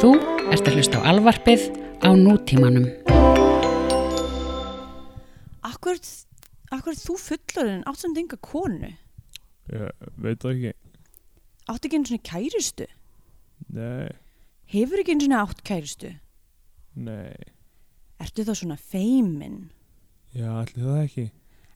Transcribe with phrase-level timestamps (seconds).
[0.00, 0.10] Þú
[0.54, 1.64] ert að hlusta á alvarpið
[2.00, 2.86] á nútímanum.
[5.66, 5.98] Akkur,
[6.72, 8.90] akkur þú fullorinn átt samt enga konu?
[9.70, 10.72] Ég veit það ekki.
[11.70, 12.88] Átt ekki einu svona kærustu?
[13.76, 14.08] Nei,
[14.70, 16.14] Hefur ekki einu svona átt kærustu?
[16.96, 17.36] nei.
[18.20, 19.70] Ertu þá svona feimin?
[20.36, 21.22] Já, allir það ekki.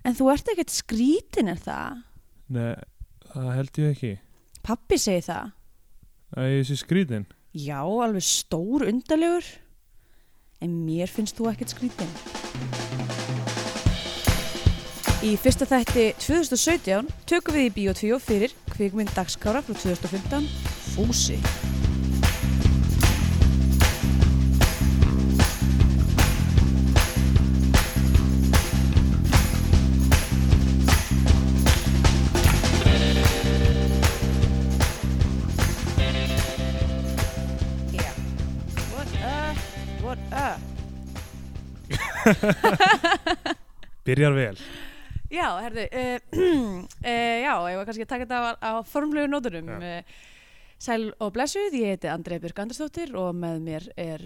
[0.04, 2.02] En þú ert ekkert skrítin er það?
[2.52, 2.74] Nei,
[3.32, 4.10] það held ég ekki.
[4.64, 5.54] Pappi segi það.
[6.34, 7.24] Það er þessi skrítin.
[7.54, 9.46] Já, alveg stór undalegur.
[10.58, 12.10] En mér finnst þú ekkert skrítin.
[15.22, 20.50] Í fyrsta þætti 2017 tökum við í Bíotvíó fyrir kvikmynd dagskára frá 2015
[20.96, 21.38] Fúsi.
[44.06, 44.58] Byrjar vel.
[45.32, 46.84] Já, herðu, uh, uh,
[47.46, 49.70] já, ég var kannski að taka þetta á, á formlegu nótunum.
[49.80, 50.02] Uh,
[50.80, 54.24] sæl og blessuð, ég heiti Andrea Björk Andersdóttir og með mér er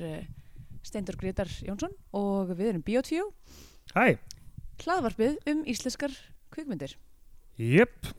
[0.86, 3.28] Steindur Grétar Jónsson og við erum Bíotvíó,
[3.94, 4.18] Hæ.
[4.83, 6.14] hlaðvarpið um íslenskar
[6.55, 6.96] kvikmyndir.
[7.58, 8.10] Jep.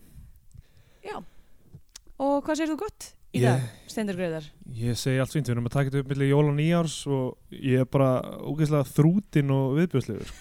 [1.04, 1.18] Já,
[2.20, 4.48] og hvað segir þú gott í dag, Steindur Grétar?
[4.80, 5.50] Ég segi allt fínt.
[5.50, 8.10] Við erum að taka þetta upp millir jól og nýjárs og ég er bara
[8.42, 10.34] ógeðslega þrútin og viðbjörslegur.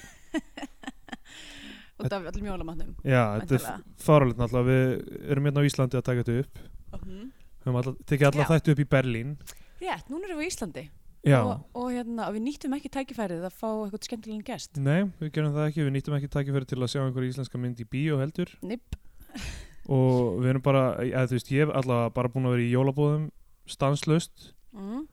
[1.98, 2.92] Út af öllum jólamatnum.
[3.04, 4.68] Já, þetta er fáralegt náttúrulega.
[4.68, 6.62] Við erum hérna á Íslandi að taka þetta upp.
[6.98, 7.26] Mhm.
[7.58, 8.50] Við höfum alla, tekið alla Já.
[8.54, 9.34] þættu upp í Berlín.
[9.82, 10.88] Rétt, núna erum við í Íslandi
[11.36, 14.78] og, og, hérna, og við nýttum ekki tækifærið að fá eitthvað skemmtilegan gest.
[14.80, 15.84] Nei, við gerum það ekki.
[15.84, 18.54] Við nýttum ekki takkifæri til að sjá einhverja íslenska mynd í bíó heldur.
[18.64, 18.96] Nipp.
[19.88, 22.72] Og við erum bara, eða þú veist, ég hef allavega bara búin að vera í
[22.76, 23.28] jólabóðum
[23.68, 25.06] stanslust Mm.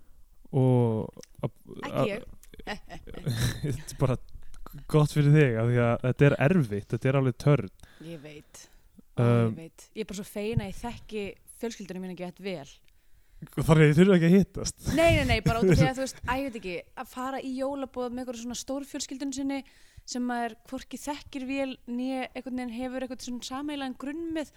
[0.51, 1.09] og
[1.87, 2.23] Ekki ég.
[3.63, 4.17] þetta er bara
[4.91, 7.69] gott fyrir þig af því að þetta er erfitt, þetta er alveg törn
[8.05, 8.65] Ég veit.
[9.15, 9.85] Um, ég veit.
[9.95, 11.23] Ég er bara svo fein að ég þekki
[11.61, 12.73] fjölskyldunum mín ekki þetta vel.
[13.55, 15.95] þannig að þið þurfum ekki að hittast Nei, nei, nei, bara út af því að
[16.01, 19.33] þú veist, að ég veit ekki, að fara í jólabóð með eitthvað svona stór fjölskyldun
[19.39, 19.61] sinni
[20.05, 24.51] sem maður hvorki þekkir vel nýja einhvern veginn hefur eitthvað svona sameilaðan grunn með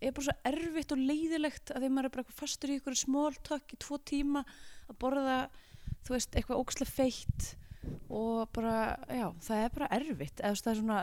[0.00, 3.74] er bara svo erfitt og leiðilegt að því maður er bara fastur í eitthvað smóltak
[3.74, 4.44] í tvo tíma
[4.88, 5.38] að borða,
[6.06, 7.50] þú veist, eitthvað ókslega feitt
[8.08, 8.76] og bara,
[9.12, 11.00] já, það er bara erfitt eða það er svona,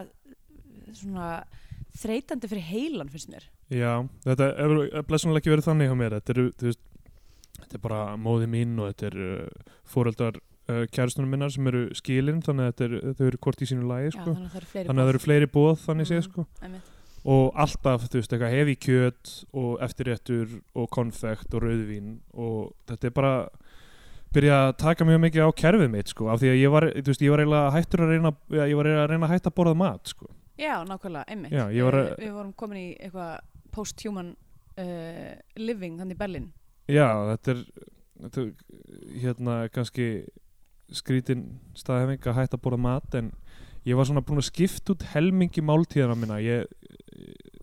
[0.97, 1.31] svona
[2.01, 3.49] þreytandi fyrir heilan finnst mér.
[3.71, 6.79] Já, þetta er blessunlega ekki verið þannig hjá mér þetta er,
[7.59, 10.41] þetta er bara móði mín og þetta er uh, fóreldar
[10.71, 14.11] uh, kæristunum minnar sem eru skilin þannig að er, þau eru hvort í sínu lagi
[14.15, 14.33] sko.
[14.33, 16.27] þannig að það eru eru fleiri bóð þannig séð Mhm.
[16.31, 16.47] sko.
[16.63, 16.89] Einmitt.
[17.23, 23.05] og alltaf, þú veist, eitthvað hefi kjöt og eftirréttur og konfekt og rauðvín og þetta
[23.05, 23.33] er bara
[24.33, 27.11] byrja að taka mjög mikið á kerfið mitt sko, af því að ég var, þú
[27.11, 29.57] veist, ég var eiginlega hættur að reyna, ég var eiginlega að reyna að hætta að
[29.59, 30.25] borða mat sko.
[30.57, 31.51] Já, nákvæmlega, einmitt.
[31.51, 33.39] Já, var að- Eh, Við vorum komin í eitthvað
[33.71, 34.35] post-human
[34.79, 36.51] uh, living hann í Berlin.
[36.89, 37.05] já,
[37.37, 37.63] þetta er,
[38.23, 38.41] þetta
[39.21, 40.25] hérna kannski
[40.95, 41.45] skrítin
[41.77, 43.31] staðhefing að hætta að borða mat en
[43.87, 46.67] ég var svona búin að skipta út helmingi máltíðana minna ég,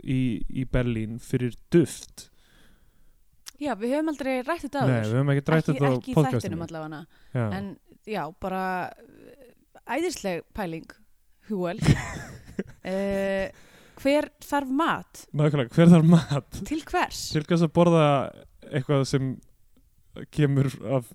[0.03, 2.29] í, í Berlín fyrir duft
[3.59, 5.09] Já, við höfum aldrei rætt þetta Nei, áður.
[5.09, 7.01] við höfum ekki ekki, þetta á ekki í podcastinu þættinum allavega.
[7.35, 7.47] Já.
[7.57, 7.71] En
[8.07, 9.49] já, bara uh,
[9.97, 10.93] æðisleg pæling,
[11.49, 11.81] Húel.
[12.93, 13.65] uh,
[13.99, 15.25] hver þarf mat?
[15.35, 16.61] Nákvæmlega, hver þarf mat?
[16.71, 17.25] Til hvers?
[17.35, 18.07] Til hvers að borða
[18.69, 19.33] eitthvað sem
[20.35, 21.11] kemur af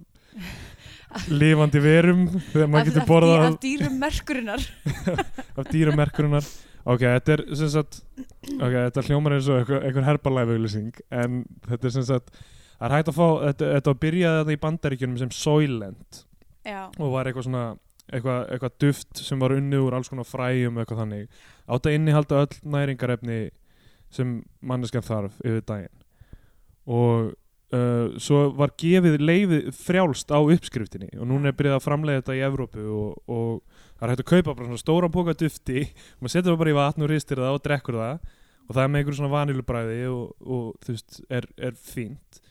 [1.29, 4.65] lifandi verum þegar maður getur borðað af, dýrum merkurinnar.
[5.59, 6.47] af dýramerkurinnar
[6.83, 8.01] ok, þetta er sem sagt
[8.57, 12.87] ok, þetta hljómar eins og eitthvað, eitthvað herbalæf auglýsing en þetta er sem sagt það
[12.89, 16.23] er hægt að fá, þetta, þetta byrjaði þetta í bandaríkjunum sem Soylent.
[16.63, 17.65] Já, og var eitthvað svona
[18.09, 21.43] eitthvað, eitthvað duft sem var unnið úr alls konar fræjum eitthvað þannig.
[21.71, 23.39] Átt að innihalda öll næringarefni
[24.13, 26.03] sem manneskjan þarf yfir daginn.
[26.83, 27.31] Og
[27.73, 32.37] uh, svo var gefið leifið frjálst á uppskriftinni og núna er byrjað að framleiða þetta
[32.37, 36.23] í Evrópu og, og það er hægt að kaupa bara svona stóran póka dufti og
[36.23, 38.31] maður setur það bara í vatn og ristir það og drekkur það
[38.63, 42.43] og það er með einhverjum svona vanilubræði og, og þú veist, er, er fínt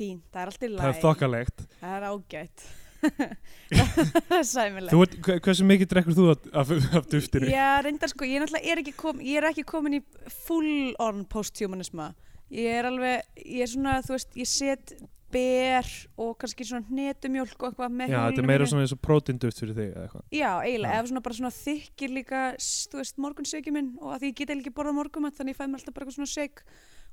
[0.00, 1.02] fín, það er allt í það er læg.
[1.04, 2.68] þokkalegt Það er ágætt.
[3.00, 5.28] það er sæmilegt.
[5.44, 7.48] Hversu mikið drekkur þú af, af, af duftinu?
[7.48, 10.02] Já, reyndar sko, ég er kom, ég er ekki komin í
[10.44, 12.10] full on posthumanisma
[12.50, 14.94] ég er alveg, ég er svona þú veist, ég set
[15.30, 15.86] ber
[16.18, 19.60] og kannski svona hnetumjólk og eitthvað með Já, þetta er meira svona eins og prótinduft
[19.62, 20.24] fyrir þig eða eitthvað.
[20.34, 24.30] Já, eiginlega, ef svona bara svona þykir líka þú veist, morgunsöki minn og að því
[24.32, 26.64] ég get eiginlega ekki borðað morgumat þannig ég fæ mér alltaf bara eitthvað svona seg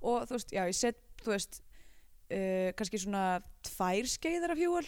[0.01, 3.25] og þú veist, já, ég set, þú veist uh, kannski svona
[3.69, 4.87] tvær skeiðar af hjúal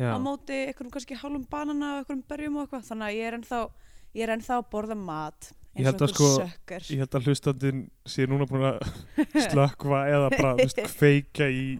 [0.00, 3.36] á móti einhverjum kannski hálfum banana og einhverjum berjum og eitthvað þannig að ég er
[3.36, 3.58] ennþá
[4.16, 6.44] ég er ennþá að borða mat Ég held sko-
[6.92, 8.82] ég held að hlustandinn sé núna búin að
[9.48, 11.78] slökva eða bara veist, kveika í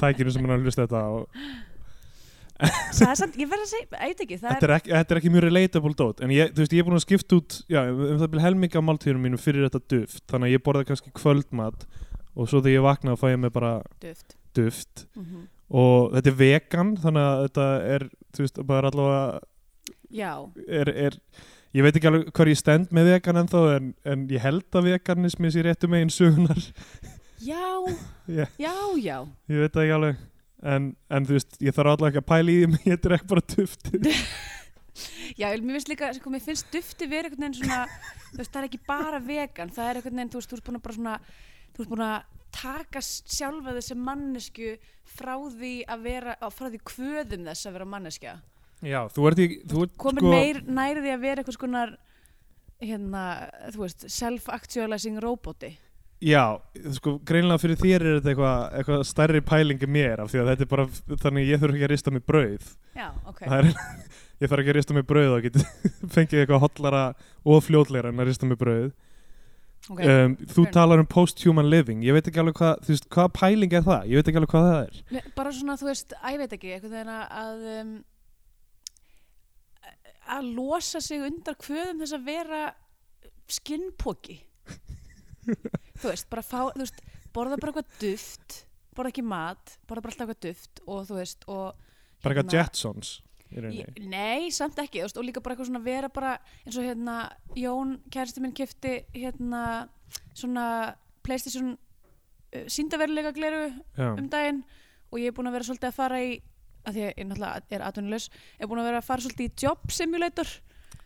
[0.00, 1.12] tækinu sem hann er að hlusta þetta á
[2.60, 5.32] það er samt, ég verð að segja, veit ekki þetta er ekki, þetta er ekki
[5.32, 8.18] mjög relatable dót en ég, þú veist, ég er búin að skipta út já, um
[8.20, 11.86] það byrja helminga á máltíðunum mínum fyrir þetta duft þannig að ég borða kannski kvöldmat
[12.36, 13.72] og svo þegar ég vakna þá fæ ég mig bara
[14.04, 14.36] duft.
[14.56, 15.06] duft.
[15.16, 19.40] Mm og þetta er vegan þannig að þetta er þú veist, bara allavega
[20.10, 20.32] já,
[20.66, 21.18] er, er
[21.76, 25.50] ég veit ekki alveg hvað ég stend með vegan en, en ég held að veganismi
[25.54, 26.60] sé réttu megin sögunar
[27.40, 27.66] já,
[28.38, 29.18] ég, já, já.
[29.48, 30.24] Ég veit ekki alveg.
[30.60, 33.30] En, en þú veist, ég þarf allavega ekki að pæla í því ég er ekki
[33.30, 34.10] bara duftið.
[35.38, 37.84] Já, mér finnst líka, sko, mér finnst dufti verið einhvern veginn svona,
[38.32, 40.82] þú veist, það er ekki bara vegan, það er einhvern veginn, þú veist, þú að
[40.84, 41.14] bara svona,
[41.70, 42.16] þú ert búin að
[42.50, 44.72] taka sjálfa þessi mannesku
[45.14, 48.34] frá því að vera, frá því kvöðum þess að vera manneskja.
[48.82, 51.94] Já, þú ert í þú ert, Komin sko, meir nærði því að vera eitthvað skonar,
[52.80, 53.24] hérna,
[53.74, 55.74] þú veist, self-actualizing roboti.
[56.20, 56.44] já,
[56.96, 60.50] sko, greinlega fyrir þér er þetta eitthvað, eitthvað stærri pæling en mér af því að
[60.52, 60.86] þetta er bara,
[61.26, 62.66] þannig ég þurf ekki að rista mig brauð.
[62.96, 63.40] Já, ok.
[63.46, 63.70] er,
[64.40, 65.64] ég þarf ekki að rista mig brauð og geti
[66.16, 67.04] fengið eitthvað hotlara
[67.44, 68.90] og fljótleira en að rista mig brauð.
[69.90, 73.06] Ok, um, þú fair talar um post-human living ég veit ekki alveg hvað, þú veist,
[73.16, 74.02] hvað pæling er það?
[74.12, 75.30] Ég veit ekki alveg hvað það er.
[75.40, 77.94] Bara svona, þú veist, að ég veit ekki, einhvern veginn að- að um,
[80.30, 82.62] að losa sig undar kvöðum þess að vera
[83.50, 84.38] skinnpoki
[86.00, 87.00] þú veist, bara fá veist,
[87.34, 88.60] borða bara eitthvað duft
[88.96, 91.74] borða ekki mat, borða bara alltaf eitthvað duft og þú veist, og
[92.22, 93.10] bara eitthvað hérna- Jetsons.
[93.50, 96.36] Ég- Nei, samt ekki, veist, og líka bara eitthvað svona vera bara
[96.66, 97.16] eins og hérna
[97.58, 99.88] Jón, kæristi minn kifti hérna
[100.38, 100.66] svona
[101.26, 103.64] Playstation uh, síndaveruleika gleru
[103.98, 104.12] Já.
[104.18, 104.62] um daginn
[105.10, 106.36] og ég er búin að vera svolítið að fara í
[106.86, 108.28] að því að ég náttúrulega er atvinnulegs
[108.58, 110.52] er búin að vera að fara svolítið í job simulator.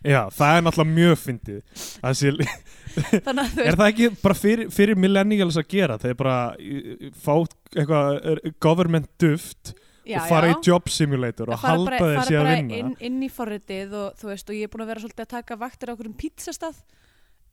[0.05, 1.61] Já, það er náttúrulega mjög fyndið.
[2.05, 2.33] Það sé,
[3.31, 5.97] að er það ekki bara fyrir, fyrir millennials að gera?
[6.03, 7.33] Þeir bara í- í- fá
[7.75, 9.73] eitthvað er, government duft
[10.05, 10.55] já, og fara já.
[10.59, 12.83] í job simulator og Að fara halda bara, þeir fara sé að bara vinna.
[12.83, 15.33] inn, inn í forritið og þú veist og ég er búin að vera svolítið að
[15.39, 16.85] taka vaktir á okkur um pizzastað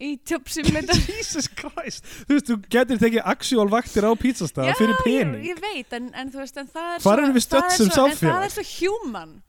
[0.02, 2.08] í job simulator Jesus Christ.
[2.26, 5.46] Þú veist, þú getur tekið actual vaktir á pizzastæða fyrir ég, pening.
[5.52, 8.46] ég veit, en, en þú veist en það er Hvar svo, það er svo- það
[8.50, 9.40] er svo human.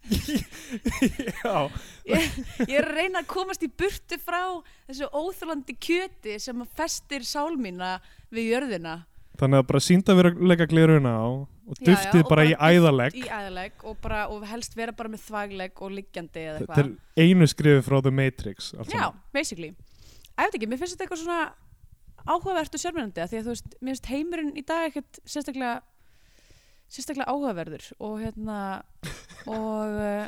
[1.44, 1.56] Já,
[2.08, 2.26] ég,
[2.66, 4.40] ég er að reyna að komast í burtu frá
[4.88, 7.98] þessu óþjólandi kjöti sem að festir sál mína
[8.32, 8.94] við jörðina.
[9.40, 11.28] Þannig að bara sínda vera leika gleruna á
[11.70, 13.16] og duftið og bara í æðalegg.
[13.20, 16.92] í æðalegg og, bara, og helst vera bara með þvaglegg og liggjandi eða Þetta eitthvað.
[17.22, 19.06] er einu skrifi frá The Matrix já,
[19.36, 19.70] basically.
[20.40, 21.40] Ég veit ekki, mér finnst þetta eitthvað svona
[22.30, 25.78] áhugavert og sérmennandi því að þú veist, mér finnst heimurinn í dag ekkert sérstaklega
[26.90, 28.58] sérstaklega áhugaverður og hérna
[29.54, 30.26] og uh,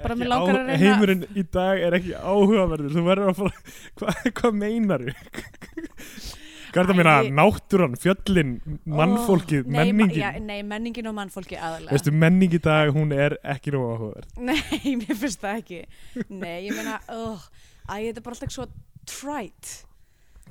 [0.00, 3.64] bara mér langar að reyna Heimurinn í dag er ekki áhugaverður Þú verður að fara
[4.00, 5.12] Hvað hva meinar þú?
[6.70, 8.52] Hvað er það að ég- Náttúran, fjöllin,
[8.86, 10.22] mannfólkið, Ó, nei, ma- menningin.
[10.22, 14.36] já, nei, menningin og mannfólki aðalega Veistu, menning í dag, hún er ekki nóg áhugaverð.
[14.50, 15.80] Nei, mér finnst það ekki.
[16.28, 17.42] Nei, ég meina, oh,
[17.90, 18.68] æ, þetta er bara alltaf svo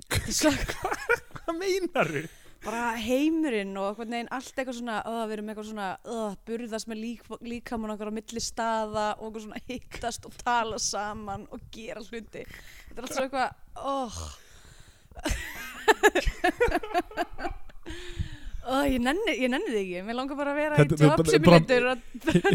[0.10, 2.28] Þetta svo Hvað meinar þú?
[2.60, 7.00] bara heimurinn og neginn allt eitthvað svona, oh, við erum eitthvað svona oh, burðast með
[7.06, 12.04] lík, líkamann okkar á milli staða og eitthvað svona hittast og tala saman og gera
[12.04, 12.44] hluti.
[12.44, 14.20] Þetta er allt svo eitthvað oh.
[18.70, 21.16] Oh, ég nenni ég nenni þig ekki, mér langar bara að vera Þetta- í job
[21.22, 21.98] bara- simulator og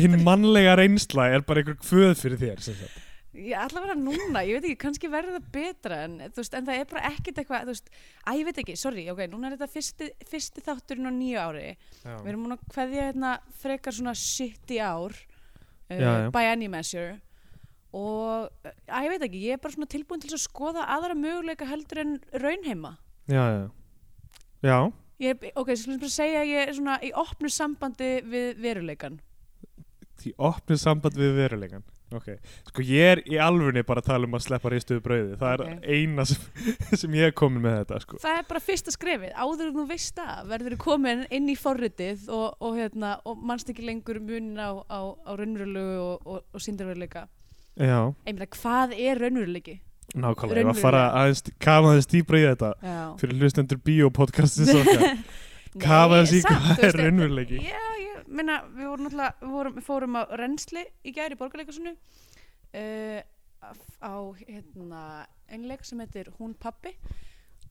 [0.04, 3.00] Hinn mannlega reynsla er bara einhver kvöð fyrir þér sem sagt.
[3.34, 6.54] Ég ætla að vera núna, ég veit ekki, kannski verður það betra en, þú veist,
[6.54, 7.88] en það er bara ekkert eitthvað, þú veist,
[8.30, 11.64] að ég veit ekki, sorry, ok, núna er þetta fyrsti, fyrsti þátturinn á nýju ári,
[12.04, 16.30] við erum múin að kveðja hérna frekar svona shit í ár, uh, Já, já.
[16.30, 17.16] by any measure,
[17.90, 18.54] og
[18.86, 21.66] að ég veit ekki, ég er bara svona tilbúin til þess að skoða aðra möguleika
[21.66, 22.94] heldur en raunheima.
[23.30, 23.70] Já, já
[24.64, 24.78] Já,
[25.30, 29.20] er, ok, ég skulle bara segja að ég er svona í opnu sambandi við veruleikan.
[30.20, 32.28] því opnið samband við veruleikan Ok,
[32.68, 35.70] sko ég er í alvunni bara að tala um að sleppa ristuðu brauði Það Ok.
[35.70, 36.42] er eina sem,
[37.00, 38.18] sem ég er komin með þetta sko.
[38.22, 41.56] Það er bara fyrsta skrefið, áður en þú veist það verður þú komin inn í
[41.58, 46.60] forritið og, og, hérna, og mannst ekki lengur munin á, á, á raunverulegu og, og,
[46.62, 47.24] síndarveruleika.
[47.74, 49.80] Já, Ég meina, hvað er raunveruleiki?
[50.14, 52.98] Nákvæmlega, ég var að fara aðeins, kafa aðeins dýbra í þetta Já.
[53.20, 55.06] fyrir hlustendur bíópodcastins okkar
[55.82, 57.60] Kafa þessi í hvað er raunveruleiki.
[57.66, 61.40] Já, ég meina, við vorum náttúrulega, við, vorum, við fórum á reynsli í gæri í
[61.40, 63.18] borgarleikasunni uh,
[63.98, 65.02] á hérna,
[65.50, 66.94] einleik sem heitir Hún pappi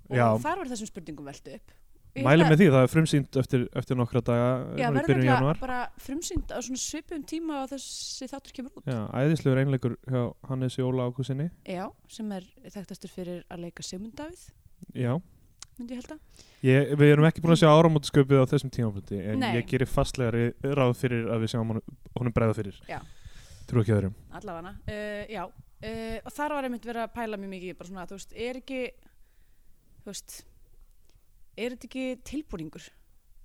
[0.09, 0.25] og Já.
[0.43, 1.71] þar var þessum spurningum veltu upp
[2.13, 5.08] Ég Mælum held með því, það er frumsýnd eftir, eftir nokkra daga Já, í verður
[5.08, 5.60] byrjun ekki janúar.
[5.63, 8.86] bara frumsýnd á svona svipum tíma og þessi þáttur kemur út?
[8.86, 14.13] Já, æðislegur einleikur hjá Hannes Jóla ákusinni Já, sem er þekktastur fyrir að leika Sigmund
[14.20, 14.43] Davíð
[14.93, 15.15] Já,
[15.79, 19.17] myndi ég held að ég, við erum ekki búin að sjá áramótasköpið á þessum tímapunkti
[19.34, 19.50] en Nei.
[19.58, 22.77] ég gerir fastlega ri- ráð fyrir að við sjáum honum, bregða fyrir.
[22.86, 23.00] Já.
[23.65, 24.13] Trú ekki öðrum.
[24.38, 24.75] Allavega.
[24.86, 28.20] Uh, Já, uh, og þar var einmitt verið að pæla mjög mikið bara svona, þú
[30.13, 30.43] veist,
[31.57, 32.88] er þetta ekki tilbúningur?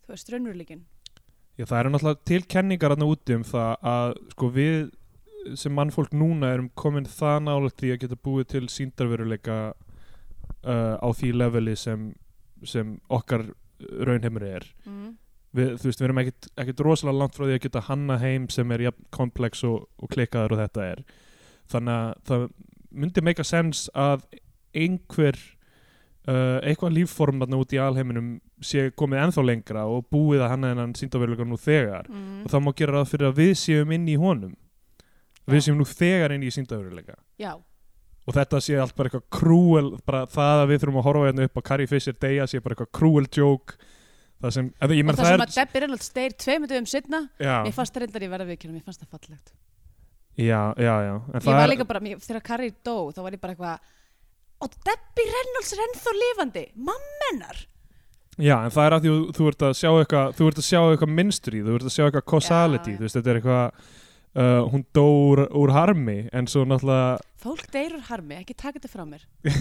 [0.04, 0.86] Þú veist, raunveruleikin
[1.58, 4.76] Já, það eru náttúrulega til kenningar þarna úti um það að sko við
[5.58, 11.08] sem mannfólk núna erum komin það nálægt því að geta búið til síndarveruleika uh, á
[11.18, 12.12] því leveli sem,
[12.62, 13.48] sem okkar
[13.78, 14.66] raunheimur er.
[14.86, 15.16] Mm.
[15.56, 18.48] við, þú veist, við erum ekkit, ekkit rosalega langt frá því að geta hanna heim
[18.52, 21.04] sem er jafn komplex og, og klikkaður og þetta er.
[21.72, 22.48] Þannig að það
[22.90, 24.26] myndi make a sense að
[24.76, 25.38] einhver
[26.28, 28.32] uh, eitthvað lífform þarna út í alheiminum
[28.64, 32.10] sé komið ennþá lengra og búið að hanna þennan síndaveruleika nú þegar.
[32.12, 32.42] Mm.
[32.44, 34.54] og það má gera ráð fyrir að við séum inn í honum.
[35.48, 35.66] Við Já.
[35.68, 37.54] séum nú þegar inn í síndaveruleika Já,
[38.28, 41.46] og þetta sé allt bara eitthvað krúel bara það að við þurfum að horfa hérna
[41.48, 43.78] upp á Carrie Fisher deyja sé bara eitthvað krúel joke.
[44.38, 46.86] Það sem, eða, ég og það það sem er að Debbie Reynolds deyr tveimur dögum
[46.86, 49.54] setna já, mér fannst það reyndar ég verða viðkjörnum, mér fannst það fallegt.
[50.38, 51.14] Já, já, já.
[51.16, 53.96] En ég það var líka bara, mér, þegar Carrie dó þá var ég bara eitthvað
[54.58, 56.64] og Debbie Reynolds er ennþá lifandi.
[56.76, 57.66] Mammennar
[58.38, 60.68] já, en það er að því þú, þú ert að sjá eitthvað þú ert að
[60.68, 62.98] sjá eitthvað minstri, þú ert að sjá eitthvað causality, já.
[62.98, 63.86] þú veist, þetta er eitthvað
[64.38, 68.78] uh, hún dó úr, úr harmi en svo náttúrulega fólk deyr úr harmi, ekki taka
[68.78, 69.26] þetta frá mér.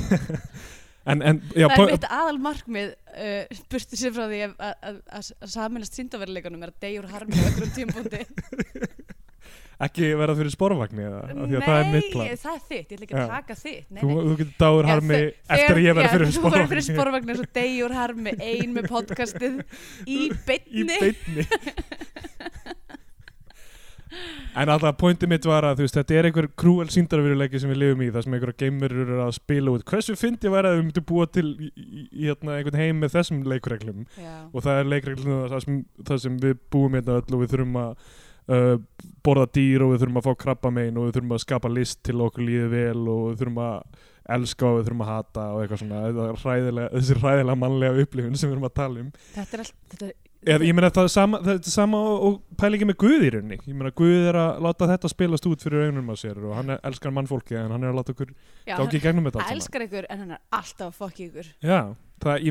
[1.08, 5.96] En, en, já, það er mitt aðal markmið uh, burtu sér frá því að, saminast
[5.96, 8.26] síndaveruleikunum er að deyja úr harmi á einhverjum tímpúndi
[9.86, 13.58] ekki verða fyrir því að það er það er þitt, ég ætla ekki að taka
[13.60, 13.86] þitt.
[13.94, 14.24] Nei, þú, nei.
[14.28, 17.30] þú getur dáður Já, harmi þe- eftir að ég verða fyrir þú verður fyrir sporvagn
[17.34, 19.60] eins og deyja úr harmi ein með podcastið
[20.08, 20.98] í í beinni.
[20.98, 21.48] beinni.
[24.58, 27.80] En alltaf pointið mitt var að þú veist, þetta er einhver krúel síndarveruleiki sem við
[27.84, 29.84] lifum í þar sem einhverja geimurur eru að spila út.
[29.92, 33.14] Hversu fyndi væri að við myndum búa til í, í, í hérna, einhvern heim með
[33.18, 34.06] þessum leikreglum?
[34.18, 37.54] Já, og það er leikreglum það sem, það sem við búum hérna öll og við
[37.54, 38.16] þurfum að
[38.52, 38.76] uh,
[39.26, 42.20] borða dýr og við þurfum að fá krabba og við þurfum að skapa list til
[42.28, 44.06] okkur líði vel og við þurfum að
[44.38, 46.06] elska og við þurfum að hata og eitthvað svona.
[46.08, 49.12] Þetta hræðilega, þessi hræðilega mannlega upplifun sem við erum að tala um.
[49.36, 50.16] Þetta er allt þetta,
[50.48, 53.32] Eða, ég meina það er sama, það er sama og, og pælingi með Guð í
[53.34, 53.58] rauninni.
[53.68, 56.76] Ég meina Guð er að láta þetta spilast út fyrir augunum á sér og hann
[56.78, 58.34] elskar mannfólki en hann er að láta okkur
[58.70, 61.50] gangi í gegnum þetta hann elskar ykkur en hann er alltaf að fokki ykkur.
[61.66, 61.80] Já,
[62.24, 62.46] það,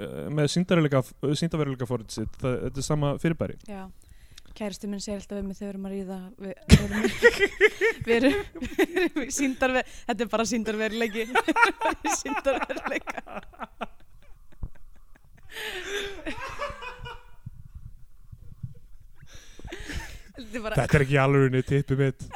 [0.00, 3.56] uh, með síndaveruleika fórið sitt, þetta er sama fyrirbæri.
[3.68, 3.82] Já.
[4.56, 7.02] Kæristu minn segir alltaf við þegar við erum að ríða við, við erum
[8.06, 8.36] við erum,
[8.78, 11.22] við erum síndarver þetta er bara síndarveruleiki
[12.22, 13.16] síndarveruleika
[20.36, 22.26] þetta er bara Þetta er ekki alveg tippið mitt.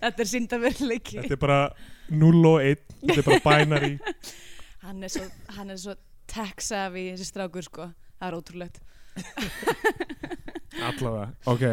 [0.00, 1.58] Þetta er síndarveruleiki Þetta er bara
[2.10, 3.90] 0 og 1 Þetta er bara binary
[4.84, 5.96] hann er svo, hann er svo
[6.30, 7.90] tech savvy þessi strákur sko.
[8.20, 8.82] Það er ótrúlegt.
[10.90, 11.64] Allavega, ok.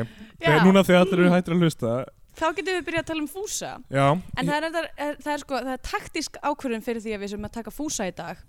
[0.41, 1.97] Þegar núna þegar allir eru hættir að hlusta
[2.37, 3.69] þá getum við byrjað að tala um fúsa.
[3.89, 7.15] Já, En það er, það, er, það er sko, það er taktísk ákvörðun fyrir því
[7.15, 8.43] að við sem að taka fúsa í dag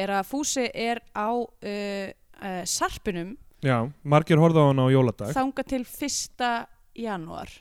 [0.00, 3.32] er að fúsi er á uh, uh, sarpinum.
[3.64, 5.32] Já margir horfða á hana á jóladag.
[5.36, 6.52] Þanga til fyrsta
[6.96, 7.52] janúar.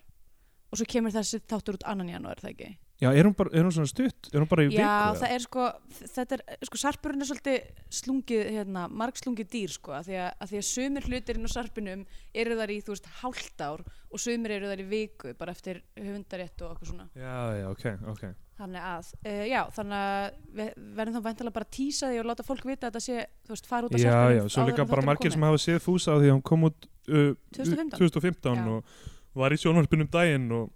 [0.70, 2.70] Og svo kemur þessi þáttur út annan janúar, það ekki?
[3.00, 4.28] Já, er hún, bara, er hún svona stutt?
[4.34, 4.82] Er hún bara í viku?
[4.82, 5.68] Já, það er sko,
[6.02, 10.52] þetta er, sko, sarpurinn er svolítið slungið, hérna, margslungið dýr, sko, að því að, að
[10.52, 12.04] því að sumir hlutirinn á sarpinum
[12.44, 15.80] eru þar í, þú veist, hálft ár og sumir eru þar í viku, bara eftir
[15.96, 17.08] höfundarétt og okkur svona.
[17.16, 18.24] Já, já, ok, ok
[18.60, 22.44] Þannig að, uh, já, þannig að verðum þá væntalega bara að tísa því og láta
[22.44, 24.74] fólk vita að þetta sé, þú veist, fara út af Já, sarpinum já, svo áður
[24.74, 27.96] líka bara margir sem hafa séð fúsa á því að hún kom út uh, 2015.
[27.96, 28.66] 2015 Já.
[28.74, 30.68] og var í sjónvarpinum daginn og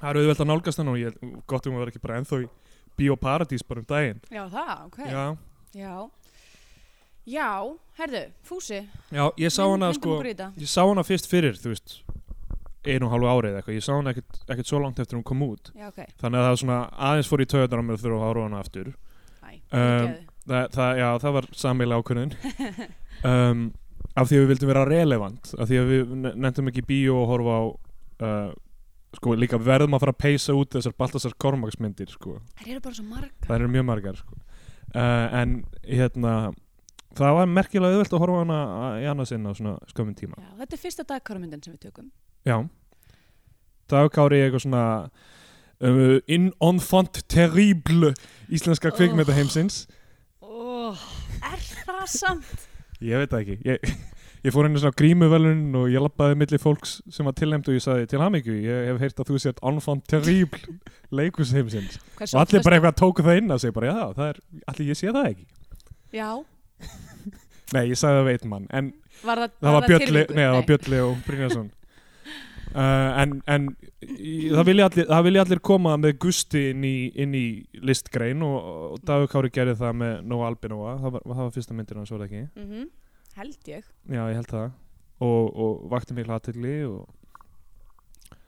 [0.00, 1.18] það er auðvelt að nálgast hann og ég,
[1.50, 2.48] gott um að vera ekki bara ennþá í
[3.00, 4.20] Bíóparadís bara um daginn.
[4.30, 4.98] Já, það, ok.
[5.08, 5.26] Já,
[5.70, 5.92] Já,
[7.30, 7.48] já
[8.00, 8.80] herðu, Fúsi.
[9.12, 10.16] já, ég sá hana vindum sko
[10.58, 11.98] ég sá hana fyrst fyrir, þú veist
[12.88, 15.42] einu og hálfu árið eitthvað, ég sá hana ekkert, ekkert svo langt eftir hún kom
[15.44, 15.70] út.
[15.76, 16.00] Já, ok.
[16.22, 16.78] þannig að það svona
[17.10, 18.90] aðeins fór í töðunar á mér þurfa að horfa á hana aftur.
[19.44, 20.08] Æ, Um,
[20.50, 22.32] það, það, já, það var sammeila ákvörðun.
[23.20, 23.58] Um,
[24.16, 27.18] af því að við vildum vera relevant af því að við ne- nefndum ekki bíó
[27.20, 27.62] og horfa á
[28.24, 28.52] uh,
[29.16, 32.94] sko líka verðum að fara að peysa út þessar Baltasar Kormaksmyndir sko, Þær eru bara
[32.94, 33.46] svo margar.
[33.48, 34.36] það eru mjög margar sko.
[34.94, 36.34] uh, en hérna
[37.18, 38.60] það var merkilega auðvelt að horfa hana
[39.02, 42.10] í annað sinn á svona skömmin tíma Já, þetta er fyrsta dagkármyndin sem við tökum.
[42.46, 42.56] já
[43.90, 44.84] dagkári eitthvað svona
[45.82, 48.12] uh, in enfant terrible
[48.48, 48.96] íslenska Oh.
[48.96, 49.86] kvikmyndaheimsins
[51.40, 52.68] það samt
[53.00, 53.92] Ég veit það ekki Ég,
[54.44, 57.84] ég fór einu svona grímuvelun og ég lappaði milli fólks sem var tilnæmt og ég
[57.84, 60.60] sagði til hamingju, ég hef heyrt að þú sért enfant terrible
[61.20, 61.98] leikusheimsins
[62.30, 64.40] og allir bara eitthvað tóku það inn að sig bara, já, það er,
[64.72, 65.46] allir ég sé það ekki?
[66.16, 66.30] Já,
[67.74, 68.88] Nei, ég sagði það veit mann, en
[69.22, 70.34] var það, það var Bjölli, tilviljun?
[70.38, 71.68] nei, það var Bjölli og Brynjarsson.
[72.70, 73.68] Uh, en, en
[74.56, 77.44] það vilja allir, vilja allir koma með gusti inn í, inn í
[77.86, 78.56] listgrein og,
[78.94, 82.10] og Dagur Kári gerði það með Nóa Albinóa, það var, það var fyrsta myndin hans
[82.14, 82.88] var það ekki, Mhm,
[83.36, 84.70] Held ég já ég held það
[85.20, 87.08] og, og vakti miklu aðtegli og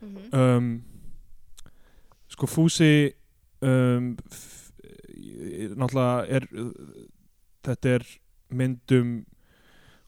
[0.03, 0.33] Mhm.
[0.35, 0.83] um,
[2.33, 3.13] sko Fúsi
[3.63, 4.17] um,
[5.79, 6.47] náttúrulega er
[7.63, 8.07] þetta er
[8.51, 9.13] myndum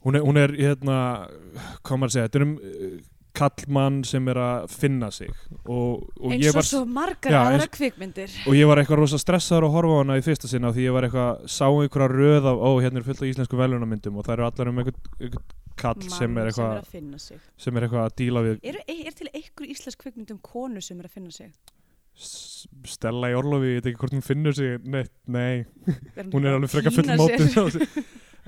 [0.05, 0.97] hún er, hún er hérna,
[1.87, 2.55] hvað maður að segja þetta er um
[3.35, 5.31] kallmann sem er að finna sig.
[5.65, 8.31] Og, og Eins og var svo margar Já, aðra kvikmyndir.
[8.47, 10.95] og ég var eitthvað rosa stressaður að horfa á hana í fyrsta sinna því ég
[10.95, 14.37] var eitthvað, sá einhverja röð af, ó, hérna er fullt af íslensku velunamyndum og það
[14.39, 15.39] eru allar um einhvern,
[15.83, 17.41] kall sem er sem eitthvað að finna sig.
[17.59, 18.61] sem er eitthvað að díla við.
[18.71, 21.51] Er, er til einhver íslensk kvikmynd um konu sem er að finna sig?
[22.15, 25.65] S- Stella í Orlofi, ég veit ekki hvort hún finnur sig nei, nei,
[26.31, 27.11] hún er alveg frekar full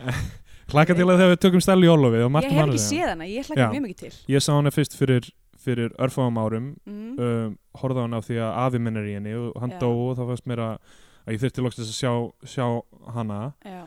[0.73, 3.11] hlaka til að þegar við tökum Stella í Orlofi og Ég Martin hef ekki séð
[3.13, 3.69] hana, ég hlaka Já.
[3.75, 5.29] mjög mikið til ég sá hana fyrst fyrir,
[5.67, 7.13] fyrir örfáum árum mm.
[7.19, 9.79] um, horfði á hana af því að afi minn er í henni og hann Já.
[9.85, 10.97] dó og þá fannst mér að,
[11.27, 12.13] að ég þurfti loksins að sjá,
[12.57, 12.67] sjá
[13.15, 13.81] hana Já,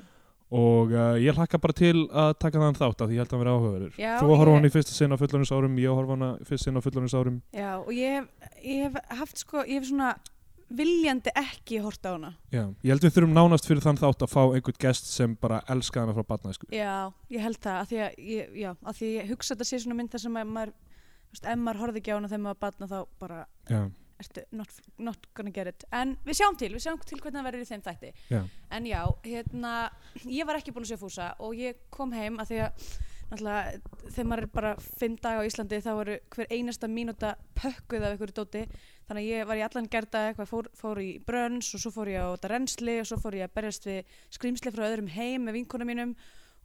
[0.49, 3.35] og uh, ég hlakka bara til að taka þann þátt af því ég held að
[3.37, 5.77] hann vera áhugaverður Já, þú horfa á ég- hana í fyrsta sinn á fullorins árum
[5.83, 8.87] ég horfa á hana í fyrsta sinn á fullorins árum já og ég hef, ég
[8.87, 10.15] hef haft sko, ég hef svona
[10.69, 12.63] viljandi ekki hort á hana Já.
[12.83, 16.03] ég held við þurfum nánast fyrir þann þátt að fá einhvern gest sem bara elska
[16.03, 19.31] hana frá batnaðisku Já, ég held það, af því að ég, já, af því ég
[19.33, 20.75] hugsa þetta sé svona mynd þar sem að maður,
[21.33, 23.81] veist, ef maður horfði ekki á hana þegar maður batna þá bara Já.
[24.19, 27.49] ertu not, not gonna get it en við sjáum til, við sjáum til hvernig það
[27.49, 28.41] verður í þeim þætti Já.
[28.77, 29.75] en já, hérna
[30.25, 32.89] ég var ekki búin að sjá fúsa og ég kom heim að því að
[33.29, 38.05] náttúrulega þegar maður er bara fimm daga á Íslandi þá eru hver einasta mínúta pökkuð
[38.07, 38.63] af einhverju dóti
[39.09, 42.11] þannig að ég var í allan gerda eitthvað fór, fór í brönns og svo fór
[42.13, 45.47] ég á þetta reynsli og svo fór ég að berjast við skrýmsli frá öðrum heim
[45.49, 46.13] með vinkonum mínum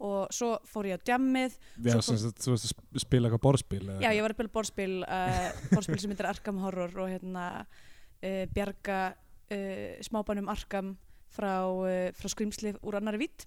[0.05, 1.55] og svo fór ég á djammið.
[1.87, 4.55] Já, sem sagt, þú veist að sp- spila eitthvað borðspil Já, ég var að spila
[4.59, 10.97] borðspil uh, borðspil sem heitir Arkham Horror og hérna uh, bjarga uh, smábænum Arkham
[11.35, 13.47] frá, uh, frá skrýmsli úr annari vitt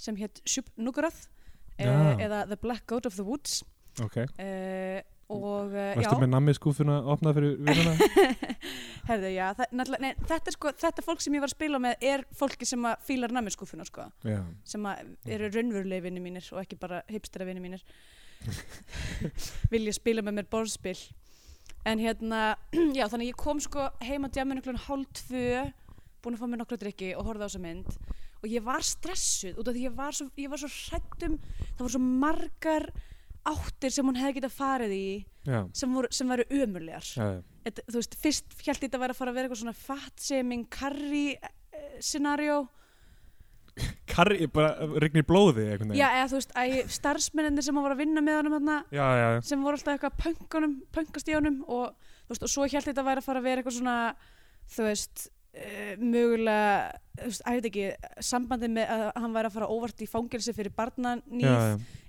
[0.00, 1.28] sem hétt Shub Nugrath
[1.78, 3.60] eða The Black Goat of the Woods.
[4.02, 7.94] Ok, uh, varstu með nammi skúfuna opnað fyrir vinuna?
[9.08, 12.24] herðu, já, það, nei, þetta, sko, þetta fólk sem ég var að spila með er
[12.36, 14.88] fólki sem fílar nammiskúfuna sko, Já, sem
[15.36, 17.84] eru raunverulegi vinni mínir og ekki bara hipstera vinni mínir.
[19.72, 20.98] Vilja spila með mér borðspil.
[21.88, 22.42] En hérna
[22.98, 25.64] já þannig ég kom sko heim á djaminu klun hálf tvö
[26.24, 27.96] búin að fá mér nokkru drikki og horfði á þessa mynd.
[28.44, 31.82] Og ég var stressuð út af því ég var svo, ég var svo hrættum það
[31.82, 32.88] voru svo margar
[33.48, 35.08] áttir sem hún hefði getað farið í
[35.44, 37.10] já, sem, voru, sem væru ömurlegar.
[37.64, 39.76] Þetta, þú veist, fyrst held ég þetta að vera að fara að vera eitthvað svona
[39.80, 42.64] fat-shaming curry eh, scenario
[44.06, 48.02] Karri, bara rignir blóði einhvern veginn Já, eða þú veist, að starfsmenninir sem voru að
[48.04, 49.38] vinna með honum þarna, já, já, já.
[49.48, 53.02] sem voru alltaf eitthvað pönkunum, pönkast í honum og, þú veist, og svo held þetta
[53.02, 53.96] að vera að fara að vera eitthvað svona,
[54.76, 56.98] þú veist, uh, mögulega,
[57.54, 57.86] ekki,
[58.24, 61.46] sambandið með að hann væri að fara óvart í fangelsi fyrir barnanýð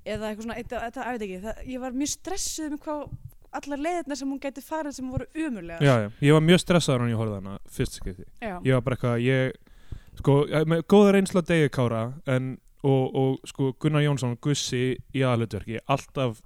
[0.05, 3.07] eða eitthvað svona, þetta, veit ekki, það, ég var mjög stressuð um hvað
[3.55, 5.79] allar leiðirna sem hún gæti farið sem voru umulega.
[5.79, 6.09] já, já.
[6.21, 8.27] Ég var mjög stressaður hann ég horfði hana fyrst skipti.
[8.43, 12.51] Ég var bara eitthvað, ég sko, með góða reynsla degi kára en,
[12.85, 14.83] og, og sko Gunnar Jónsson Gussi
[15.15, 16.41] í aðalutverki alltaf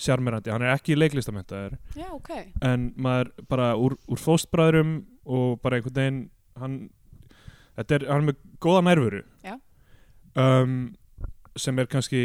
[0.00, 2.30] sjarmerandi, hann er ekki leiklistamentaður Já, ok.
[2.64, 4.94] en maður bara úr, úr fóstbræðrum
[5.28, 6.22] og bara einhvern veginn
[6.60, 6.78] hann,
[7.76, 9.22] er, hann er með góða nærvöru
[10.38, 10.80] um,
[11.58, 12.22] sem er kannski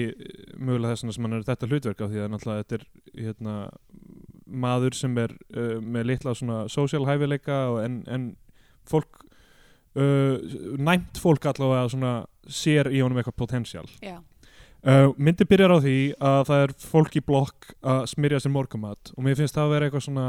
[0.55, 2.87] mögulega þess sem hann er þetta hlutverk á því að náttúrulega þetta er
[3.25, 3.55] hérna,
[4.45, 8.29] maður sem er uh, með litla svona social hæfileika en, en
[8.87, 9.25] fólk
[9.97, 10.37] uh,
[10.77, 14.19] næmt fólk allavega svona sér í honum eitthvað potential Já.
[14.85, 19.09] Uh, myndi byrjar á því að það er fólk í blokk að smyrja sér morgumat
[19.17, 20.25] og mér finnst það að vera eitthvað svona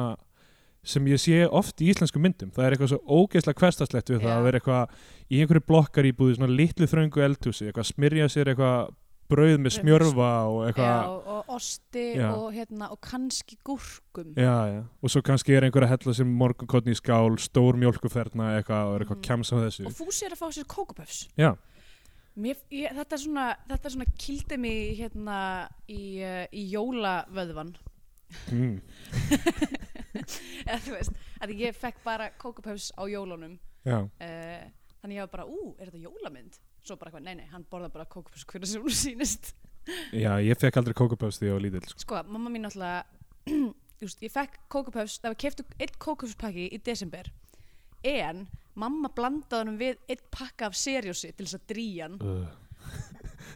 [0.87, 4.31] sem ég sé oft í íslensku myndum það er eitthvað svo ógeðslega hverstaslegt við það
[4.33, 4.37] Já.
[4.39, 4.95] að vera eitthvað
[5.29, 8.95] í einhverju blokkar íbúði svona litlu þröngu eldhúsi, eitthvað smyrja sér eitthvað
[9.27, 12.29] brauð með smjörfa og Já, eitthvað og osti Já.
[12.31, 14.29] og, hérna, og kannski gúrkum.
[14.39, 18.53] Já, já, og svo kannski er einhver að hella sem morgunkotni í skál, stór mjólkuferna
[18.61, 19.27] eitthvað og er eitthvað Mm.
[19.27, 21.27] kemsa á þessu Og Fúsi er að fá sér kókupöfs.
[21.37, 21.57] Já,
[22.37, 25.37] Mér, ég, þetta er svona, þetta er svona kildi mig hérna
[25.89, 27.71] í, uh, í jólavöðvan.
[28.53, 28.75] mm.
[30.67, 33.59] Eða þú veist, að ég fekk bara kókupöfs á jólunum.
[33.87, 34.65] já, Uh,
[35.03, 36.59] þannig ég var bara, ú, er þetta jólamynd?
[36.87, 39.49] svo bara eitthvað, nei, nei, hann borða bara kókupöss hvernig sem hún sýnist
[40.15, 41.99] Já, ég fekk aldrei kókupöfs því ég var lítill sko.
[42.05, 43.03] sko, mamma mín náttúrulega
[44.03, 47.31] just, ég fekk kókupöfs, það var keftu einn kókupösspakki í desember
[48.07, 48.45] en
[48.77, 52.19] mamma blandaði honum við einn pakka af serjósi til þess að dríja hann.
[52.21, 52.49] Uh,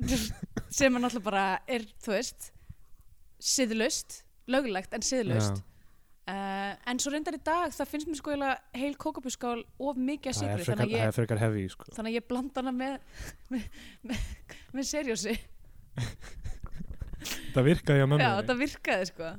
[0.78, 2.50] sem er náttúrulega bara er, þú veist
[3.40, 5.61] siðlaust, löglegt en siðlaust.
[6.30, 8.35] Uh, en svo reyndar í dag það finnst mér sko
[8.76, 11.87] heil kókupösskál of mikið að Það sigri þannig, að það ég- heavy sko.
[11.96, 12.94] þannig að ég blanda hana með
[13.50, 13.64] með,
[14.06, 14.20] með,
[14.76, 15.35] með serjósi
[17.50, 19.33] Það virkaði á mömmu Já, þetta virkaði sko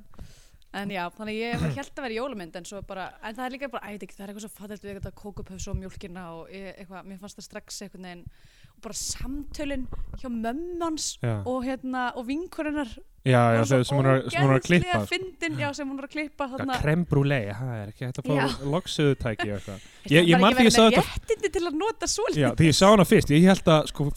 [0.73, 3.67] En já, þannig að ég held að vera jólamynd en bara, en það er líka
[3.73, 7.07] bara, æt ekki, það er eitthvað svo fattelt við eitthvað kókupöfs og mjólkina og eitthvað,
[7.09, 8.21] mér fannst það strax eitthvað neginn
[8.71, 9.83] og bara samtölin
[10.21, 11.07] hjá mömmans
[11.43, 12.87] og hérna, og vinkorinnar
[13.27, 15.01] já, já sem hún sem hún er að klippa.
[15.11, 18.31] fyndin, já, sem hún er að klippa þarna, Krem brúlei, það er ekki hægt að
[18.31, 19.83] fá loksuðu tæki eitthvað?
[20.07, 22.55] Er ég- ég man því ég sá þetta- réttindi til að nota svolítið.
[22.63, 24.07] Því ég sá hana fyrst, ég held að sko,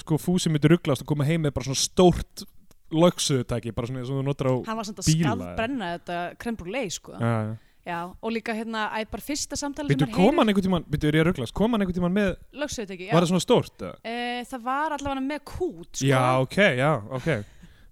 [0.00, 2.44] sko fúsi myndi rugglast og koma heim með bara svona stórt
[2.92, 5.90] loksuðu tæki, bara svona eins og þú notar á Hann var samt að Bíla, skafbrenna
[5.96, 7.58] þetta krembrulei sko Já, já.
[7.80, 11.16] Já, og líka hérna, æ, bara fyrsta samtali Býttu, kom hann einhvern tímann, býttu, er
[11.16, 13.84] ég að rugglast, kom hann einhvern tímann með, Lögsauðt ekki, já var það svona stórt?
[14.04, 14.16] e,
[14.50, 16.10] Það var allavega með kút sko.
[16.10, 17.30] Já, ok, já, ok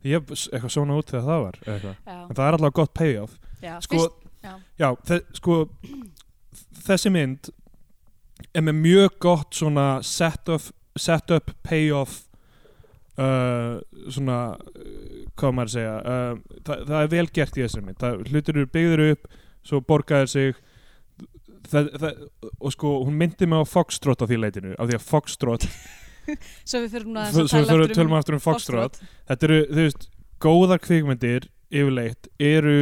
[0.05, 1.97] Ég hef eitthvað svona út þegar það var eitthvað.
[2.07, 4.53] En það er allavega gott payoff já, Sko, fyrst, já.
[4.85, 5.57] já, þe sko
[6.85, 7.51] þessi mynd
[8.55, 11.33] er með mjög gott svona set, of, set
[11.67, 12.28] payoff
[13.19, 13.79] uh,
[14.09, 14.39] svona
[15.39, 15.95] hvað maður að segja?
[15.99, 19.31] Uh, það, það er vel gert í þessari mynd það, hlutir eru byggður upp
[19.69, 20.61] svo borgaðir sig.
[21.69, 21.89] Það,
[22.65, 25.67] og sko hún myndi mig á Foxtrot á því leitinu af því að Foxtrot
[26.69, 28.97] Svo við fyrir núna svo svo fyrir við tölum aftur um Foxtrot.
[29.29, 30.07] Þetta eru, þú veist,
[30.45, 32.79] góðar kvikmyndir yfirleitt eru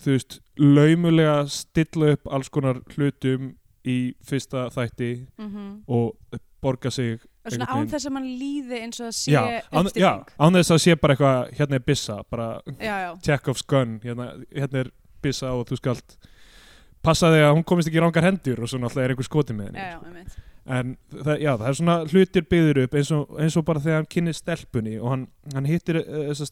[0.00, 3.54] þú veist, laumulega stilla upp alls konar hlutum
[3.88, 5.70] í fyrsta þætti mm -hmm.
[5.88, 6.16] og
[6.60, 10.10] borga sig svona án þess að mann líði eins og að sé já, án, já,
[10.12, 13.96] uppstilling án þess að sé bara eitthvað hérna er byssa, bara já, já, Chekhov's gun,
[14.04, 14.92] hérna, hérna er
[15.24, 16.16] byssa og þú skalt
[17.04, 19.56] passa þig að hún komist ekki í rángar hendur og svo náttúrulega er einhver skoti
[19.56, 19.84] með henni.
[19.84, 20.34] Já, já, einmitt.
[20.70, 24.02] en það, já, það er svona hlutir byggður upp eins og, eins og bara þegar
[24.02, 25.24] hann kynni stelpunni og hann,
[25.54, 26.44] hann hittir uh,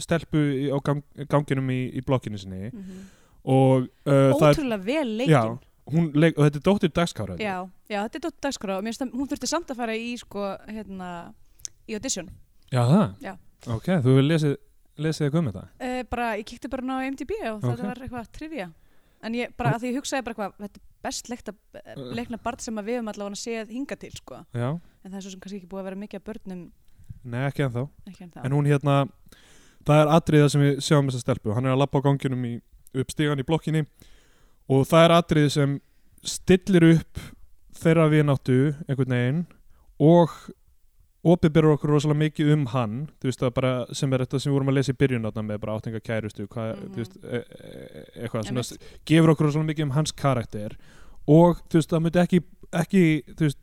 [0.00, 3.04] stelpu á gang, ganginum í, í blokkinu sinni Mm
[3.44, 5.58] og uh, er, Ótrúlega vel já, leikin hún
[5.92, 7.56] leik, og þetta er dóttir dagskára Já,
[7.90, 10.14] já, þetta er dótt dagskráð og mér finnst að hún þurfti samt að fara í
[10.20, 11.10] sko, hérna,
[11.88, 12.30] í audition
[12.72, 13.04] já, það?
[13.20, 13.34] Já.
[13.74, 14.56] ok, þú hefur lesið
[15.04, 15.64] lesið eitthvað um þetta?
[15.84, 17.68] uh, bara, ég kíkti bara ná MDB og Ok.
[17.68, 18.68] þetta var eitthvað trivia
[19.24, 22.14] en ég bara, að því ég hugsaði bara eitthvað þetta er best leikta, Uh.
[22.16, 24.38] leikna barn sem að við höfum allavega séð hinga til sko.
[24.54, 24.70] já,
[25.04, 26.62] en það er svo sem kannski ekki búið að vera mikið af börnum
[27.24, 28.94] nei ekki ennþá ekki en það en hún hérna,
[29.84, 32.54] það er atriða sem við sjáum þessa stelpu, hann er að lappa á ganginum í,
[32.94, 33.84] upp stígan í blokkinni
[34.68, 35.80] og það er atrið sem
[36.24, 37.20] stillir upp
[37.76, 39.42] þeirra vináttu einhvern veginn
[40.00, 40.30] og
[41.24, 44.56] opið okkur rosalega mikið um hann þú veist það bara sem er þetta sem við
[44.58, 46.90] vorum að lesa í byrjun með bara áttinga kærustu hvað, Mhm.
[46.92, 48.82] þú veist, e e eitthvað svona, Einmitt.
[49.06, 50.76] gefur okkur rosalega mikið um hans karakter
[51.26, 52.40] og þú veist það myndi ekki,
[52.72, 53.58] ekki þú veist,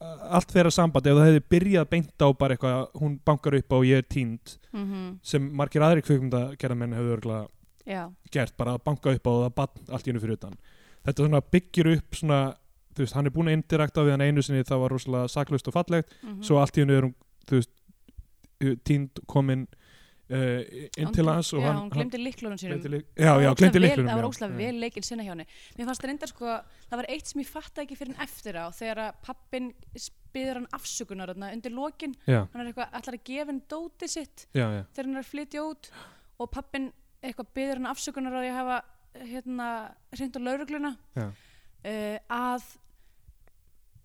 [0.00, 3.78] allt þeirra samband ef það hefði byrjað beint á bara eitthvað hún bankar upp á
[3.84, 7.48] ég er tínd mm sem margir aðri kvikmynda gerðamenn hefur örgulega
[7.86, 10.58] já, gert bara að banka upp á það bann allt í hennu fyrir utan.
[11.04, 12.40] Þetta svona byggir upp svona
[12.94, 15.70] þú veist, hann er búin að indirekta við hann einu sinni það var rosalega saklaust
[15.70, 16.12] og fallegt.
[16.22, 17.16] Mm svo allt í hennu er hún
[17.48, 17.72] þú veist,
[18.86, 19.66] tínd komin
[20.32, 20.60] uh,
[20.96, 22.80] inn til hans og já, hann, hún glemdi liklunum sínum.
[23.18, 24.56] já, já, glemdi liklunum það var Já.
[24.56, 25.46] vel leikinn sinna hjá henni.
[25.76, 26.56] Mér fannst það reyndar sko,
[26.88, 30.60] það var eitt sem ég fatta ekki fyrir en eftir á þegar að pappin spyður
[30.60, 35.04] hann afsökunar þarna undir lokin, hann er eitthvað allar að gefa henni dótið sitt þegar
[35.04, 35.90] hann er að flytja út
[36.38, 36.92] og pappin
[37.24, 38.78] eitthvað byður hann afsökunar að hafa
[39.30, 39.68] hérna
[40.14, 42.64] hreint á laurugluna uh, að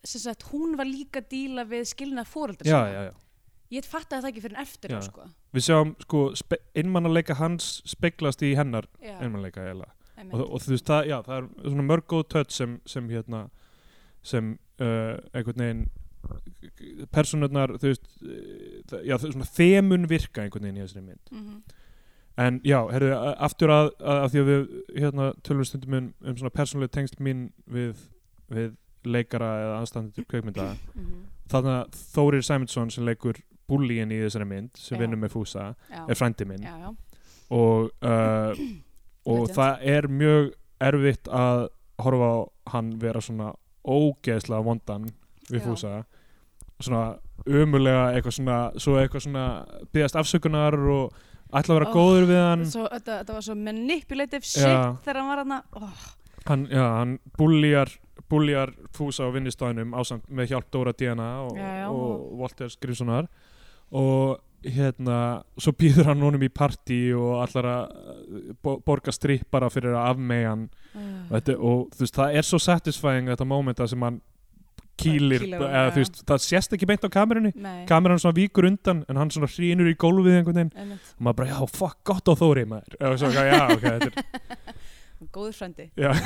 [0.08, 2.30] sem sagt, hún var líka að díla við skilnað
[3.10, 3.14] já.
[3.76, 5.00] ég fattaði það ekki fyrir en eftir Já.
[5.06, 5.26] sko.
[5.54, 6.22] við sjáum sko
[6.80, 8.88] einmannaleika hans speglast í hennar
[10.16, 10.34] einmitt.
[10.40, 13.44] og, og þú veist það, já, það er svona mörg góð tött sem, sem hérna
[14.24, 15.84] sem uh, einhvern veginn
[17.12, 18.08] personurnar þú veist
[18.92, 21.62] það- já, svona þemun virka einhvern veginn í þessari mynd Mhm.
[22.40, 23.10] En já, herru,
[23.44, 24.68] aftur að, að, að því að við
[25.04, 28.06] hérna tölum stundum um, um svona persónuleg tengsl mín við,
[28.54, 28.70] við
[29.10, 31.20] leikara eða anstandendur kveikmynda Mhm.
[31.50, 35.02] þannig að Þórir Sæmundsson sem leikur búlíin í þessari mynd sem Já.
[35.04, 36.90] vinnur með Fúsa já, er frændi minn já, já.
[37.52, 38.54] og, uh,
[39.30, 41.68] og það er mjög erfitt að
[42.00, 42.38] horfa á
[42.74, 43.52] hann vera svona
[43.86, 45.10] ógeðslega vondan
[45.50, 45.62] við.
[45.66, 46.04] Fúsa
[46.80, 47.18] svona
[47.50, 49.46] umulega eitthvað svona svo eitthvað svona
[49.94, 51.14] byggast afsökunar og
[51.54, 52.66] ætla að vera Oh, góður við hann.
[52.70, 54.98] Svo, þetta, þetta var svo manipulative shit Já.
[55.06, 56.04] þegar hann var hann oh,
[56.50, 57.90] hann, já, hann búljar
[58.30, 63.28] búljar fúsa á vinnistæðinum ásamt með hjálp Dóra Díana og, Já, og og- Walter Grímssonar.
[63.92, 69.96] Og hérna svo býður hann honum í partí og allar að bo borga strippara fyrir
[69.96, 70.66] að afmega hann.
[70.94, 74.22] Og, uh, þetta, og þú veist, það er svo satisfying þetta mómenta sem hann
[75.00, 77.52] kýlir, kýlir eða þú veist, það sést ekki beint á kamerunni.
[77.90, 80.52] Kameran svona víkur undan en hann svona hrýnur í gólfið og
[81.20, 83.00] maður bara, já, fuck, gott á Þóri maður.
[83.10, 84.14] Og svo, já, ok, þetta er
[85.36, 85.54] góður
[86.00, 86.12] já.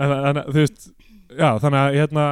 [0.00, 0.86] En, en, þú veist
[1.36, 2.26] já, þannig að hérna,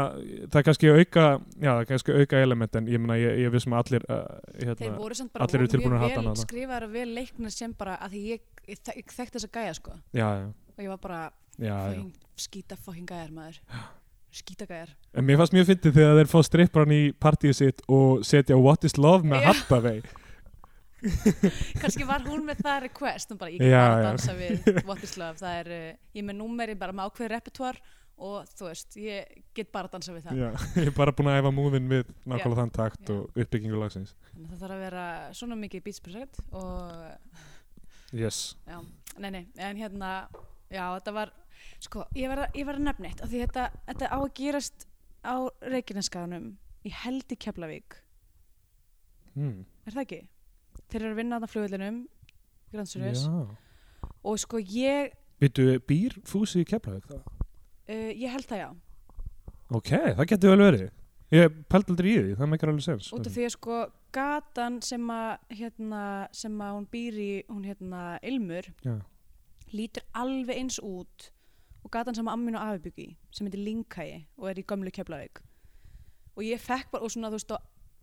[0.49, 3.53] það er kannski auka já, það er kannski auka element en ég meina, ég, ég
[3.55, 4.23] vissum að allir uh,
[4.55, 6.35] þeir hérna, voru samt bara að mjög vel hana.
[6.43, 9.99] skrifaðar og vel leiknir sem bara að ég, ég, ég þekkti þessa gæja sko.
[10.17, 11.23] Já, já, og ég var bara
[11.59, 13.59] fucking, skýta fucking gæjar maður.
[14.39, 18.25] Skýta gæjar en mér fannst mjög fyndið þegar þeir fá strippran í partíu sitt og
[18.29, 19.47] setja What is Love með.
[19.51, 20.03] Hathaway
[21.79, 24.07] kannski var hún með það request hún bara, ég Já, bara að já.
[24.09, 25.39] dansa við What is Love.
[25.39, 27.79] Það er, uh, ég með númeri bara með ákveð repertoar
[28.19, 30.41] og þú veist, ég get bara dansa við það.
[30.43, 30.49] Já,
[30.83, 33.15] ég er bara búin að æfa múðin við nákvæmlega þann takt Já.
[33.15, 35.05] og uppbyggingu lagsins það þarf að vera
[35.39, 38.41] svona mikið beats per second og yes,
[39.23, 40.11] nei nei, en hérna
[40.71, 41.33] já, þetta var,
[41.85, 44.35] sko, ég var að, ég var að nefna eitt, af því þetta, þetta á að
[44.41, 44.89] gerast
[45.27, 45.37] á
[45.75, 46.51] Reykjaneskaganum
[46.87, 48.03] í held í Keflavík
[49.35, 49.65] hmm.
[49.85, 50.21] er það ekki?
[50.89, 52.05] þeir eru að vinna flugullinum
[52.73, 53.49] Grand Service já
[54.23, 57.23] og sko ég, Býtu, býr Fúsi í Keflavík það?
[57.89, 58.69] uh, ég held það já
[59.69, 60.89] Ok, það getur vel verið
[61.29, 63.79] Ég pælt aldrei í því, það meikar alveg sens út af því að sko
[64.17, 66.03] gatan sem að hérna,
[66.33, 68.95] sem að hún býr í hún hérna Ilmur Já,
[69.73, 71.31] lítur alveg eins út
[71.85, 75.43] og gatan sem Ammin og Afi byggi sem heitir Linkæi og er í gömlu Keflavík.
[76.37, 77.61] Og ég fekk bara og svona þú veist og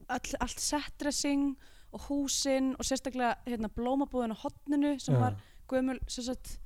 [0.09, 1.55] all, allt setdressing
[1.95, 5.19] og húsin og sérstaklega hérna blómabúðin á hotninu sem já.
[5.19, 5.35] var
[5.69, 6.59] gömul sagt,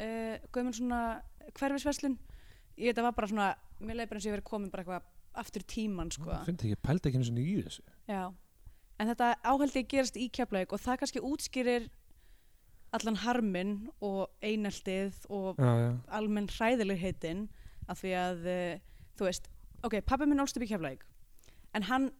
[0.00, 1.22] uh, gömul svona
[1.58, 2.18] hverfisverslun.
[2.78, 5.02] Ég þetta var bara svona, mér leið bara eins og ég verið komin bara eitthvað
[5.34, 6.30] aftur tíman sko.
[6.30, 7.84] Ég finn ekki, pælt ekki einu sinni í þessu.
[8.08, 8.22] Já,
[8.98, 11.88] en þetta áhaldi gerast í Keflavík og það kannski útskýrir
[12.96, 17.46] allan harminn og eineltið og Já, já, almenn hræðileg heitin
[17.90, 18.82] af því að uh,
[19.18, 19.48] þú veist,
[19.86, 21.06] ok, pappi minn ólst upp í Keflavík
[21.76, 22.10] en hann,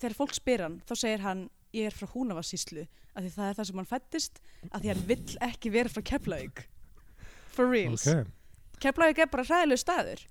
[0.00, 3.58] þegar fólk spyr hann þá segir hann, ég er frá Húnavarsíslu af því það er
[3.58, 6.64] það sem hann fættist af því hann vill ekki vera frá Keflavík.
[7.56, 8.06] For reals.
[8.08, 8.32] Ok.
[8.84, 10.24] Keflavík er bara hræðileg staður.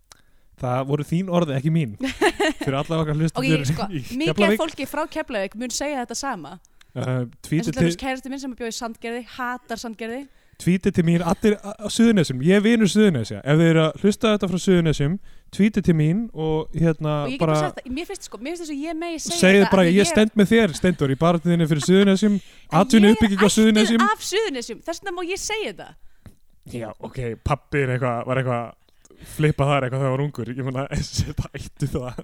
[0.61, 1.95] Það voru þín orði, ekki mín.
[2.61, 3.87] Fyrir alla okkar og hlustendur ég, sko,
[4.21, 6.55] mikið fólki frá Keflavík mun segja þetta sama
[6.95, 10.25] uh, eins og til, kærasti minn sem er bjóð í Sandgerði hatar Sandgerði.
[10.61, 12.39] Tvíti til mín allir á Suðurnesjum.
[12.47, 13.41] Ég er vinur Suðurnesja.
[13.43, 15.17] Ef þið eru að hlusta þetta frá Suðurnesjum
[15.55, 18.73] Tvíti til mín og hérna og ég bara það, mér finnst sko, mér finnst þess
[18.73, 21.85] að ég megi segja þetta bara, því ég stend með þér, Stendur Í barðinni fyrir
[21.89, 22.39] Suðurnesjum.
[22.79, 24.01] Atvinni uppbygging á Suðurnesjum.
[24.01, 26.33] Ég er af Suðurnesjum, þess vegna má ég segja þetta.
[26.75, 30.51] Já, ok, pappi er eitthvað, var eitthvað flippa þar eitthvað þegar hann var ungur.
[30.51, 30.87] Ég meina,
[31.21, 32.19] þetta ættu það.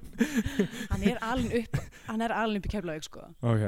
[0.91, 3.29] Hann er alin upp, hann er alin upp í Keflavík sko.
[3.43, 3.63] Ok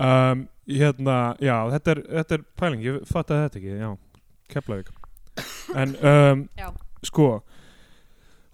[0.00, 3.90] um, hérna, já, þetta er, þetta er pæling, ég fatt að þetta ekki já,
[4.50, 4.90] Keflavík.
[5.78, 6.44] En um,
[7.08, 7.28] sko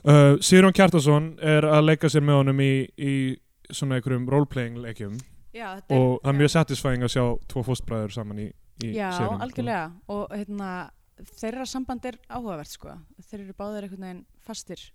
[0.06, 3.14] uh, Sýrjón Kjartason er að leika sér með honum í, í
[3.70, 5.16] svona einhverjum roleplaying leikjum.
[5.56, 8.50] Já, þetta og það er mjög satisfying að sjá tvo fóstbræður saman í,
[8.84, 9.42] í Já, seríunum, sko.
[9.46, 9.84] algjörlega.
[10.12, 10.70] Og hérna,
[11.40, 12.98] þeirra samband er áhugavert sko.
[13.30, 14.88] Þeir eru báðir einhvern veginn fastir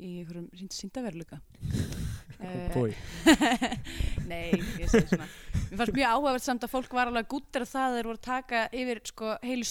[0.00, 1.42] í einhverjum síndaveruleika
[2.40, 2.94] Eh, Bói.
[4.30, 4.50] Nei,
[4.80, 5.26] ég segi svona.
[5.70, 8.18] Mér fannst mjög áhugavert samt að fólk var alveg gúttir að það að þeir voru
[8.20, 9.66] að taka yfir sko heilu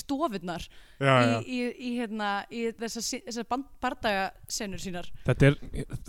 [1.01, 1.13] já.
[1.41, 5.09] í, í, í, hérna, í þessar, band- bardagasennur sínar.
[5.27, 5.59] Þetta er,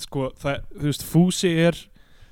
[0.04, 1.80] sko, það, þú veist, Fúsi er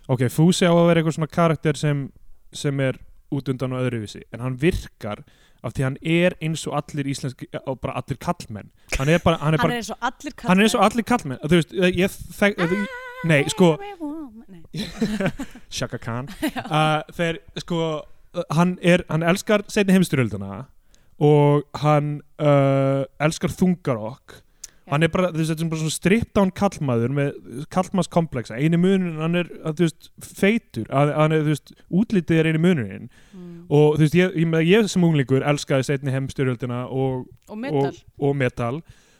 [0.08, 2.06] ok, Fúsi á að vera eitthvað svona karakter sem,
[2.52, 3.00] sem er
[3.34, 5.24] út undan og öðruvísi, en hann virkar
[5.66, 9.40] af því hann er eins og allir íslenski og bara allir kallmenn hann er bara,
[9.42, 11.58] hann er Hann bara, er eins og allir hann er eins og allir kallmenn þú
[11.58, 12.62] veist, ég þekk
[13.26, 13.72] nei, sko.
[15.70, 16.28] Shaka Khan.
[16.68, 17.78] Uh, þeir, sko,
[18.36, 20.66] uh, hann er hann elskar setni heimstyrjölduna
[21.24, 24.42] og hann uh, elskar þungarokk.
[24.88, 24.92] Já.
[24.94, 28.78] hann er bara, þú veist, þetta er bara svona stripped down kallmaður með kallmaðskomplexa eini
[28.80, 30.06] munin, hann er, að, þú veist,
[30.38, 33.66] feitur að, hann er, þú veist, útlitið er eini munin Mm.
[33.68, 37.90] og þú veist, ég, ég, ég sem unglingur elskaði setni heimstyrjöldina og, Og metal.
[37.92, 38.78] og, og metal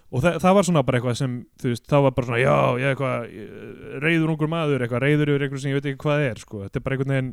[0.09, 2.57] og það, það var svona bara eitthvað sem þú veist, það var bara svona, já,
[2.81, 6.05] ég er eitthvað ég- reyður ungur maður, eitthvað, reyður yfir eitthvað sem ég veit ekki
[6.07, 7.33] hvað er, sko, þetta er bara einhvern veginn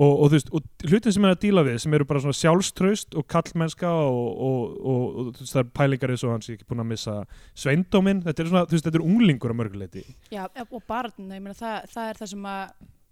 [0.00, 2.38] og, og þú veist, og hlutin sem er að díla við sem eru bara svona
[2.40, 6.56] sjálfstraust og kallmennska og, og, og, þú veist, það er pælingar eins og hans ég
[6.58, 7.16] ekki búin að missa
[7.54, 11.42] sveindóminn, þetta er svona, þú veist, þetta er unglingur að mörguleiti Já, og barn, ég
[11.44, 12.62] meina það, það er það sem að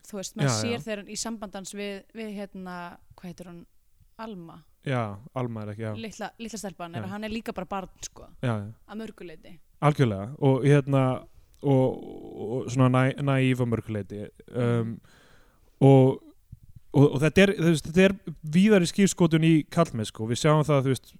[0.09, 2.79] þú veist, maður sér hann í sambandans við, við hérna,
[3.19, 3.67] hvað heitir hann?
[4.19, 5.03] Alma, já,
[5.35, 8.29] Alma er ekki, já, litla, litla stelpan er að hann er líka bara barn sko,
[8.43, 8.71] já, já.
[8.89, 11.05] að mörguleiti algjörlega og hérna
[11.63, 12.03] og,
[12.49, 14.99] og svona næ, næíf og mörguleiti um,
[15.81, 16.19] og,
[16.93, 20.29] og, og þetta er, veist, þetta er víðari skýrskotun í kallmenn sko.
[20.31, 21.17] við sjáum það þú veist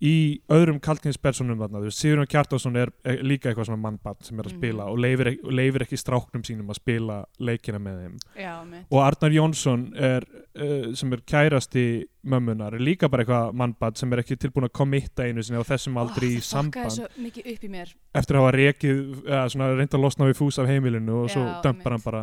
[0.00, 4.38] í öðrum kallkynnspersonum þarna, þú veist, Sigurinn Kjartason er, er líka eitthvað svona mannbann sem
[4.40, 8.14] er að spila og leifir, leifir ekki stráknum sínum að spila leikina með þeim.
[8.40, 10.24] Já, mitt og Arnar Jónsson er,
[10.56, 11.84] uh, sem er kærasti
[12.26, 15.64] mömmunar er líka bara eitthvað mannbann sem er ekki tilbúin að kommitta einu sinni á
[15.66, 16.94] þessum í samband.
[16.96, 17.94] svo mikið upp í mér.
[18.14, 21.44] Eftir að hafa rekið eða svona reynda að losna við fús af heimilinu og svo
[21.46, 22.22] Já, dömpar hann bara.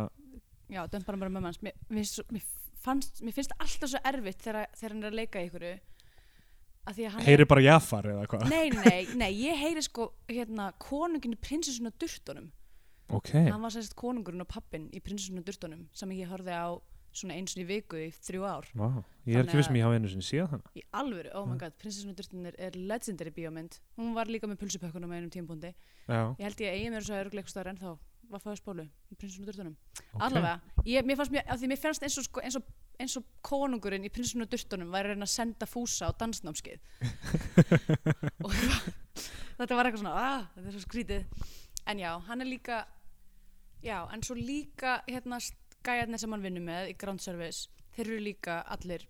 [0.68, 2.44] Já, dömpar hann bara með manns mér, mér, svo- mér,
[2.84, 5.70] fannst, mér finnst alltaf svo erfitt þegar, þegar hann er að leika í ykkur
[6.88, 8.44] heyri bara Jafar eða hvað?
[8.46, 12.50] Er nei, nei, nei, ég heyri sko hérna, konunginu prinsessun og durtunum.
[13.12, 16.76] Ok, hann var sérst konungurinn og pappin í prinsessun og durtunum sem ég horfði á
[17.18, 18.68] svona eins og í viku í þrjú ár.
[18.78, 18.88] Vá.
[19.26, 20.72] ég er ekki Þannig viss um ég hafa einu sinni séð hana.
[20.78, 21.60] Í alvöru, oh my Já.
[21.64, 23.80] god, prinsessun og durtunir er legendary bíómynd.
[23.98, 25.74] Hún var líka með pulsupökkunum á einum tímpúndi
[26.08, 27.90] já, ég held ég eigi mér svo örgleikustar en þá
[28.28, 28.84] var fáið spólu
[29.16, 29.76] prinsessun og durtunum
[30.12, 30.20] ok.
[30.26, 32.66] Allavega, ég, mér fannst mér, af því mér fannst eins og, sko, eins og,
[33.00, 36.80] eins og konungurinn í prinsessun og durtunum væri að reyna að senda fúsa á dansnámskeið.
[39.58, 41.46] Og þetta var eitthvað svona ah, þetta er svo skrítið.
[41.88, 42.82] En já, hann er líka
[43.82, 45.40] já, en svo líka hérna
[45.86, 49.04] gæjarnir sem hann vinnur með í ground service, þeir eru líka allir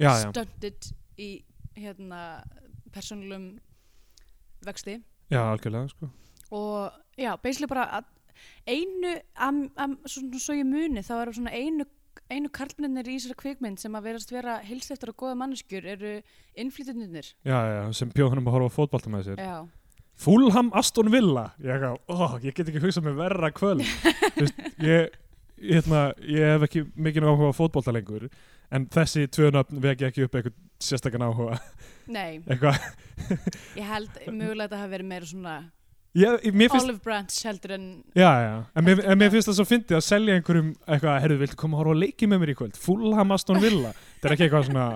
[0.00, 0.90] já, já, stunted
[1.20, 1.30] í
[1.76, 2.42] hérna
[2.90, 3.60] persónulegum
[4.66, 4.98] vexti.
[5.30, 6.10] Já, algjörlega sko.
[6.50, 8.02] og já, basically bara
[8.66, 11.86] einu, am, am, svo, svo ég muni þá eru svona einu
[12.30, 16.14] einu karlmennir í þessari kvikmynd sem að verast vera heilseftur og góða manneskjur eru
[16.58, 19.42] innflytjunir já, já, sem bjóð hann um að horfa á fótbolta með sér.
[19.42, 19.56] Já,
[20.20, 21.46] Fulham Aston Villa.
[21.64, 23.86] Ég, ó, ég get ekki hugsað með verra kvöld.
[24.90, 25.14] Ég,
[25.60, 28.28] hérna, ég hef ekki mikið áhuga á fótbolta lengur
[28.70, 31.58] en þessi tvö nöfn veki ekki upp eitthvað sérstakann áhuga.
[32.10, 32.40] Nei,
[33.80, 35.58] ég held mögulega að það hafi verið meira svona
[36.10, 37.84] mér finnst olive branch heldur en
[38.18, 41.36] Já, já, en mér, en mér finnst það svo fyndið að selja einhverjum eitthvað, herru,
[41.38, 42.80] viltu koma að horfa að leiki með mér í kvöld?
[42.80, 43.92] Fulham Aston Villa.
[44.16, 44.86] Þetta er ekki eitthvað svona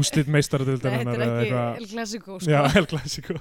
[0.00, 3.38] úslit meistaradeildar þetta er ekki El Clasico Já, sko, El Clasico.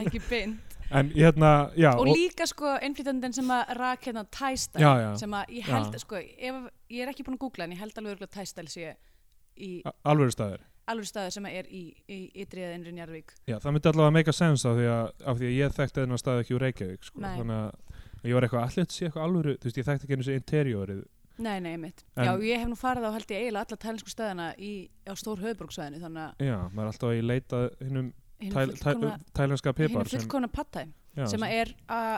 [0.00, 5.30] Ekki beint En hérna, já og líka sko innflytjandinn sem að rak hérna tæstæl sem
[5.32, 6.54] að ég held, sko, ef,
[6.90, 8.94] ég er ekki búin að googla en ég held alveg örgulega tæstæl sé
[9.56, 13.30] í a- alvöru staðir alveg staður sem að er í, í ytri eða innri Njarðvík.
[13.48, 16.00] Já, það myndi allavega make a sense af því að, af því að ég þekkti
[16.02, 17.20] þennan stað ekki úr Reykjavík sko.
[17.24, 20.18] Þannig að ég var eitthvað, allir þetta sé eitthvað alvöru Þú veist, ég þekkti ekki
[20.18, 21.00] einu sér interiorið.
[21.38, 22.04] Nei, nei, mitt.
[22.16, 24.72] En- Já, ég hef nú farið á held ég eiginlega alla tælensku stöðina í,
[25.08, 28.12] á stór höfbruksvæðinu þannig að Já, maður er alltaf í leita hinnum
[28.44, 30.84] hinn tælenska hinn pipar sem, fullkomna pattæ
[31.16, 32.14] já, sem að er að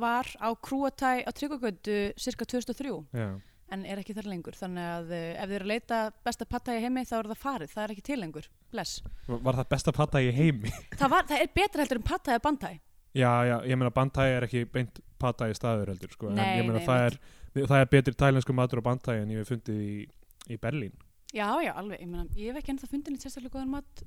[0.00, 3.30] var á krúatæ á Tryggagötu cirka 2003 já,
[3.74, 6.76] en er ekki þar lengur þannig að uh, ef þið eru að leita besta pattæ
[6.78, 9.00] í heimi þá er það farið, það er ekki til lengur bless.
[9.26, 10.70] Var það besta patta í heimi?
[11.00, 12.72] Það, var, það er betra heldur en pattæ eða bandæ
[13.10, 16.68] Já, já, ég meina bandhæ er ekki beint patæ staður heldur, sko, Nei, en ég
[16.68, 17.16] meina það, er,
[17.58, 19.96] það er betri tælensku matur á bandhæ en ég hef fundið í,
[20.46, 20.94] í Berlín.
[21.30, 24.00] Já, já, alveg, ég, meina, ég hef ekki ennþá fundið nýtt sérstaklega góðan mat,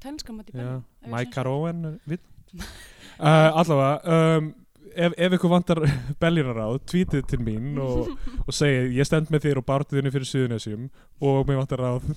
[0.00, 2.22] tælenska mat í ef Mike segi Caroen, við.
[2.56, 4.46] uh, allavega, um,
[4.94, 5.80] ef, ef ykkur vantar
[6.22, 8.14] Berlínaráð, tvítið til mín og,
[8.46, 10.86] og segið, ég stend með þér og bartuðinni fyrir Suðunesjum
[11.28, 12.14] og mér vantar ráð um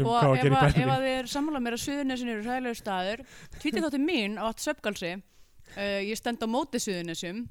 [0.00, 0.92] hvað að og ef, gera í að, ef Berlín.
[0.94, 3.24] að þið eru sammála mér að Suðunesin eru hræðilegu staður
[3.58, 7.44] tvítið þáttu mín á allt svefgalsi uh, ég stend á móti Suðunesum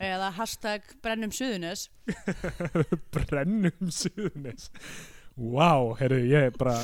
[0.00, 1.90] eða hashtag brennum Suðunes
[3.12, 4.70] Brennum Suðunes.
[5.36, 6.78] Wow, herru, ég er bara,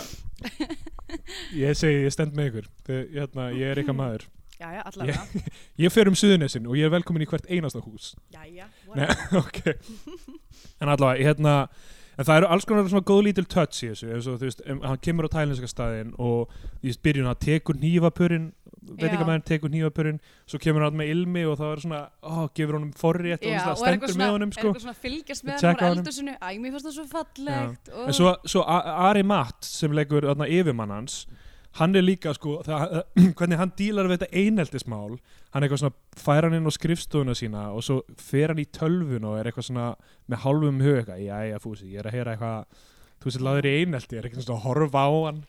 [1.64, 2.66] ég segi, ég stend með ykkur.
[2.88, 4.26] Þið, hérna, ég er ykkar maður.
[4.60, 5.24] já, já, allavega
[5.80, 8.12] Ég fer um Suðunesin og ég er velkomin í hvert einasta hús.
[8.30, 9.08] já, já, Nei,
[9.40, 9.62] ok
[10.82, 11.56] En allavega, hérna
[12.20, 14.60] En það eru alls konar svona góð lítil touch í þessu eins og þú veist,
[14.68, 18.50] em, hann kemur á tælinska staðinn og þú veist, byrjun hann tekur nývapurinn
[18.82, 20.18] veitingamæðin tekur nývapurinn
[20.48, 23.60] svo kemur hann með ilmi og það er svona ó, gefur honum forrétt og já
[23.60, 24.66] það og er stendur með honum er sko.
[24.66, 28.34] eitthvað svona fylgjast með hann á eldusinu æ, mér fannst það svo fallegt En svo,
[28.54, 31.22] svo Ari Matt sem leikur yfirmann hans
[31.78, 32.98] hann er líka sko það,
[33.38, 35.16] hvernig hann dílar við þetta einheldismál
[35.52, 38.68] hann er eitthvað svona fær hann inn á skrifstofuna sína og svo fer hann í
[38.76, 39.92] tölvun og er eitthvað svona
[40.28, 42.88] með hálfum hug eitthvað, jæja fúsi, ég er að heyra eitthvað
[43.22, 45.44] þú sér laður í einhelti, er eitthvað svona að horfa á hann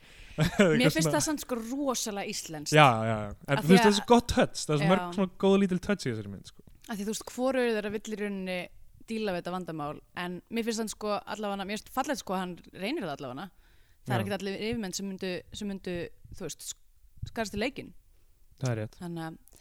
[0.80, 2.76] mér finnst það samt sko rosalega íslenskt.
[2.76, 3.16] Já, já,
[3.46, 4.62] en þú veist það er svo gott touch.
[4.62, 6.64] Það er svo mörg svona góð lítil touch í þessari mynd sko.
[6.88, 8.60] að því þú veist, hvoru þeirra vill í rauninni
[9.08, 9.98] díla við þetta vandamál?
[10.20, 13.50] En mér finnst hann sko allavega mér finnst fallegt sko hann reynir það allavega.
[14.04, 14.24] Það er Já.
[14.24, 15.92] ekkert allir yfirmenn sem myndu, sem myndu
[16.36, 16.72] þú veist,
[17.30, 17.94] skarast í leikin
[18.60, 18.98] það er rétt.
[19.00, 19.53] Þannig að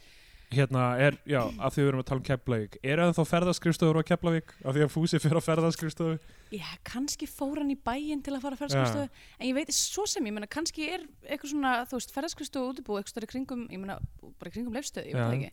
[0.56, 2.78] hérna er, já, af því við erum að tala um Keflavík.
[2.84, 4.54] Eru það þá ferðaskrifstofur á Keflavík?
[4.64, 6.16] Af því að Fúsi fyrir á ferðaskrifstofu?
[6.54, 9.08] Já, kannski fór hann í bæinn til að fara að ferðskristofu
[9.40, 12.98] en ég veit svo sem, ég meina kannski er eitthvað svona, þú veist, ferðskristofu útibú
[13.00, 13.98] eitthvað stærri kringum, ég meina,
[14.42, 15.52] bara kringum leifstöð, ég veit það ekki.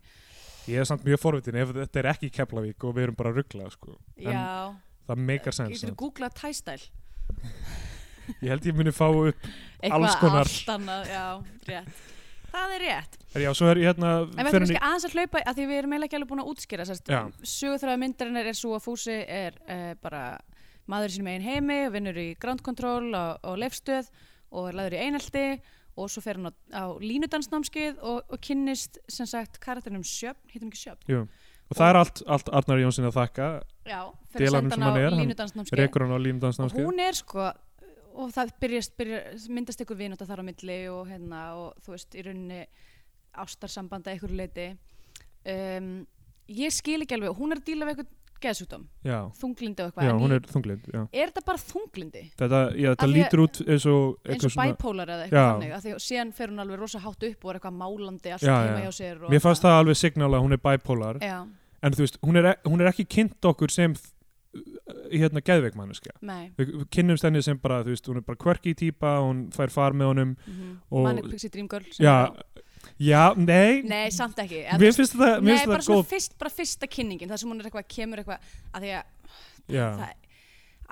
[0.69, 3.71] Ég er samt mjög forvitin ef þetta er ekki Keflavík og við erum bara ruggla
[3.73, 3.97] sko.
[4.21, 4.73] Já,
[5.09, 5.85] það meikar sens
[8.39, 9.45] ég held ég muni fá upp
[9.81, 10.47] eitthvað Alls konar.
[10.47, 11.25] allt annað, já,
[11.67, 12.20] rétt
[12.51, 15.67] það er rétt, er, já, er hérna en við ætlum aðeins að hlaupa að því
[15.69, 19.59] við erum eiginlega ekki alveg búin að útskýra sögurþræða myndarinnar er svo að Fúsi er
[19.65, 20.23] uh, bara
[20.91, 24.11] maður í sínum eigin heimi og vinnur í ground control og, og leifstöð
[24.51, 25.45] og er laður í einelti
[25.99, 30.71] og svo fer hann á, á línudansnámskeið og, og kynnist sem sagt karakterinum Sjöfn, hittum
[30.71, 31.03] ekki Sjöfn?
[31.11, 31.25] Jú,
[31.67, 33.49] og það er allt, allt Arnar Jónsson að þakka.
[33.87, 33.99] Já,
[34.33, 34.91] fyrir að senda hann á
[36.07, 37.51] á og hún er sko
[38.15, 42.15] og það byrjast, byrjast, myndast ykkur vinóta þar á milli og hérna og þú veist
[42.17, 42.63] í rauninni
[43.41, 44.71] ástarsambanda ykkur leiti
[45.47, 45.93] um,
[46.51, 50.07] ég skil ekki alveg hún er að díla við eitthvað geðsjúkdóm já, þunglindi og eitthvað
[50.09, 54.55] er er þetta bara þunglindi þetta, já, þetta að- lítur út eins og eins og
[54.57, 57.51] bæpólar eða eitthvað þannig af því að síðan fer hún alveg rosa hátt upp og
[57.51, 58.55] er eitthvað málandi allt já.
[58.81, 61.21] hjá sér mér fannst það alveg signal að hún er bipolar.
[61.21, 61.37] Já,
[61.81, 63.93] en þú veist, hún er, e- hún er ekki kynnt okkur sem
[65.11, 66.51] hérna geðveikmannuska nei.
[66.57, 69.69] Við, við kynnumst henni sem bara, þú veist, hún er bara quirky típa, hún fær
[69.73, 72.15] far með honum mm Og- Manic Pixie Dream Girl já,
[72.99, 74.63] já, nei, nei, samt ekki.
[74.79, 77.37] Mér finnst það, mér Nei, finnst bara það svona góð fyrst, bara fyrsta kynningin það
[77.43, 79.05] sem hún er eitthvað, kemur eitthvað að því að
[79.75, 80.17] já, það,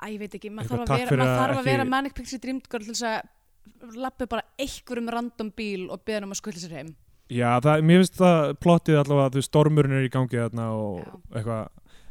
[0.00, 1.60] að ég veit ekki, maður Eitthvað, þarf að takk vera, fyrir maður að þarf að
[1.60, 6.02] ekki- vera Manic Pixie Dream Girl til þess að lappi bara einhverjum random bíl og
[6.04, 6.94] beða um að skulla sér heim.
[7.30, 10.96] Já það, mér finnst það plottið allavega, þú veist, stormurinn er í gangi þarna og
[11.04, 11.12] Já.
[11.38, 11.68] eitthvað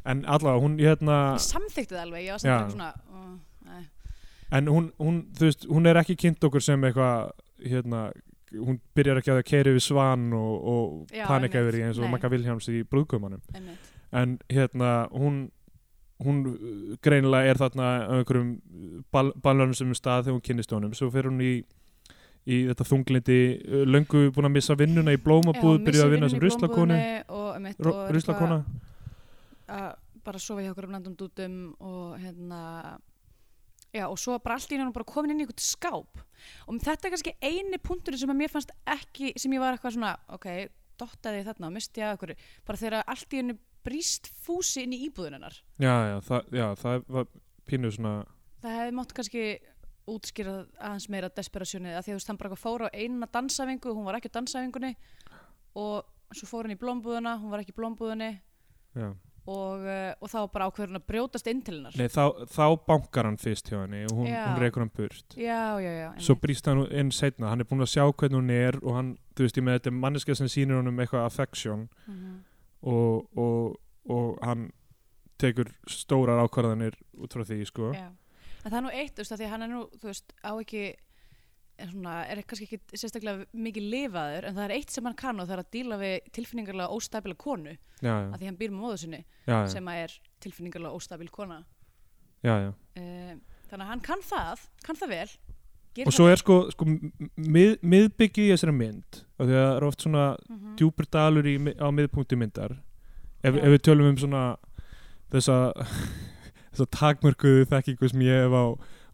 [0.08, 3.30] en allavega, hún, hérna ég samþykti það alveg, ég var eitthvað svona uh,
[3.68, 3.84] nei.
[4.58, 7.32] en hún, hún, veist, hún er ekki kynnt okkur sem eitthvað,
[7.66, 8.08] hérna
[8.58, 12.08] hún byrjar ekki að keiri við svan og, og Já, panika yfir í eins og
[12.08, 12.14] Nei.
[12.16, 13.90] Magga Vilhjáms í brúðkumanum einmitt.
[14.10, 15.44] en hérna hún
[16.24, 18.56] hún uh, greinilega er þarna einhverjum
[19.12, 21.52] bal ballarnum sem stað þegar hún kynnist honum svo fer hún í,
[22.50, 26.42] í þetta þunglindi uh, löngu búin að missa vinnuna í blómabúð byrjuð að vinna sem
[26.42, 28.64] ruslakonu er ruslakona
[29.70, 32.60] að bara sofa hjá okkur um landum dútum og hérna
[33.94, 36.20] já og svo bara allt í hennu bara komin inn í eitthvað skáp.
[36.66, 39.96] Og þetta er kannski eini punkturinn sem að mér fannst ekki sem ég var eitthvað
[39.96, 40.46] svona ok,
[41.00, 42.34] dottaði þarna og misti að okkur
[42.68, 43.56] bara þegar allt í hennu
[43.86, 47.28] brýst fúsi inn í íbúðuninnar já, já, það, já, það var
[47.68, 48.14] pínu svona
[48.60, 49.44] það hefði mátt kannski
[50.10, 53.94] útskýra aðeins meira desperasjónið að því að þú veist hann bara fór á eina dansafingu
[53.94, 54.92] hún var ekki á dansafingunni
[55.80, 58.30] og svo fór hann í blómbúðuna hún var ekki í blómbúðunni
[58.98, 59.08] já.
[59.46, 61.96] Og, uh, og þá bara ákveður hann að brjótast inn til hennar.
[61.96, 65.36] Nei, þá, þá bankar hann fyrst hjá henni og hún, hún reykur hann burt.
[65.36, 68.50] Já, já, já svo brýst hann inn setna hann er búin að sjá hvernig hún
[68.54, 72.38] er og hann, þú veist, ég með þetta manneska sem sýnir honum eitthvað affection Mhm.
[72.82, 73.76] og, og,
[74.10, 74.70] og hann
[75.40, 77.92] tekur stórar ákvarðanir út frá því, sko.
[77.96, 78.10] Já.
[78.64, 80.52] en það er nú eitt, þú veist, að því hann er nú þú veist, á
[80.60, 80.82] ekki
[81.90, 85.48] svona, er kannski ekki sérstaklega mikið lifaður en það er eitt sem hann kann og
[85.48, 88.84] það er að díla við tilfinningarlega óstabila konu já, að já, því hann býr með
[88.84, 89.20] móðu sinni
[89.72, 91.62] sem að er tilfinningarlega óstabil kona.
[92.44, 93.32] Já, uh,
[93.70, 95.30] þannig að hann kann það kann það vel
[96.06, 99.86] og svo er sko, sko mið, miðbyggið í þessari mynd og því að það er
[99.88, 100.54] oft svona vel.
[100.54, 100.76] Mhm.
[100.78, 102.76] djúpur dalur í, á miðpunkti myndar.
[103.42, 104.44] Ef, ef við tölum um svona
[105.32, 105.56] þessa
[106.70, 108.64] þessa takmörkuðu þekkingu sem ég hef á,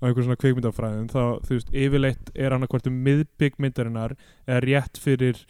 [0.00, 4.16] á einhver svona kveikmyndafræðum þá þú veist, yfirleitt er annarkvort um miðbygg myndarinnar
[4.46, 5.44] eða rétt fyrir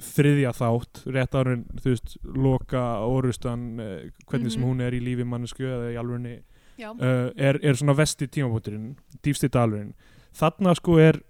[0.00, 4.68] þriðja þátt rétt árun, þú veist, loka orustan, eh, hvernig sem Mhm.
[4.70, 6.40] hún er í lífi mannesku eða í alvörunni
[6.78, 9.92] já, uh, er, er svona vesti tímapunkturinn dýfsti dalurinn.
[10.34, 11.20] Þarna sko er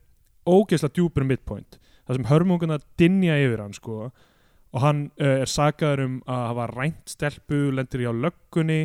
[0.46, 1.78] ógeðslega djúpur midpoint.
[2.06, 4.12] Það sem hörmunguna dinja yfir hann sko
[4.74, 8.80] og hann uh, er sagaður um að hafa rænt stelpu, lendir í á löggunni.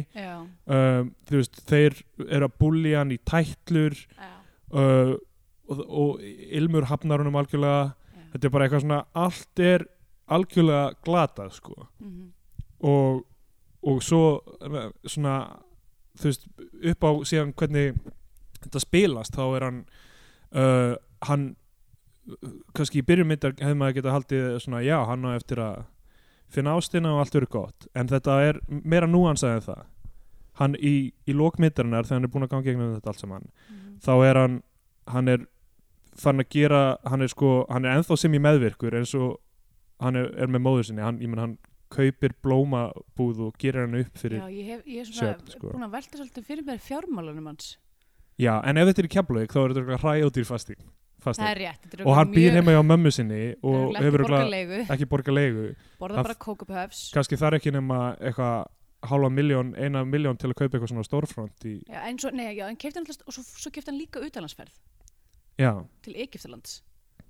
[0.69, 3.97] Um, þú veist, þeir eru að búlja hann í tætlur.
[4.69, 5.15] Uh,
[5.69, 6.21] og, og
[6.59, 7.95] ilmur hafnar honum algjörlega.
[8.13, 8.27] Já.
[8.33, 9.87] þetta er bara eitthvað svona, allt er
[10.29, 11.75] algjörlega glatað sko.
[12.03, 12.29] Mhm.
[12.89, 13.25] og,
[13.89, 14.21] og svo
[15.07, 15.33] svona
[16.19, 16.47] þú veist,
[16.91, 17.97] upp á síðan hvernig
[18.59, 19.79] þetta spilast þá er hann
[20.51, 20.95] uh,
[21.27, 21.45] hann
[22.77, 25.85] kannski í byrjum myndar hefði maður getað haldið svona já, hann á eftir að
[26.49, 27.87] finna ástina og allt verið gott.
[27.95, 29.83] En þetta er meira núansað en það.
[30.59, 30.93] Hann í,
[31.29, 33.99] í lókmyndarinnar þegar hann er búin að ganga gegnum þetta allt saman Mhm.
[34.03, 34.63] þá er hann
[35.07, 35.45] hann er
[36.19, 39.37] fann að gera hann er sko, hann er ennþá sem í meðvirkur eins og
[40.01, 41.01] hann er, er með móður sinni.
[41.01, 41.57] Hann, ég menn hann
[41.89, 45.71] kaupir blómabúð og gerir hann upp fyrir já, ég hef, ég er svona Sjöfn, sko.
[45.73, 47.77] búin að velta svolítið fyrir mér fjármálunum hans.
[48.39, 50.83] Já, en ef þetta er í Keflavík þá er þetta eitthvað hræjódýr fasting
[51.29, 54.25] fasteign og hann býr heima hjá mömmu sinni og hefur
[54.89, 55.69] ekki borga leigu
[56.01, 58.67] borða bara kókupöfs kannski þarf ekki nema eitthvað
[59.07, 62.49] hálfa miljón, eina miljón til að kaupa eitthvað svona stórfront í, já, en svo, nei,
[62.57, 64.73] já, en kefti hann alltaf, og svo, svo kefti hann líka utanlandsferð
[65.59, 65.71] já,
[66.03, 66.81] til Egyptalands.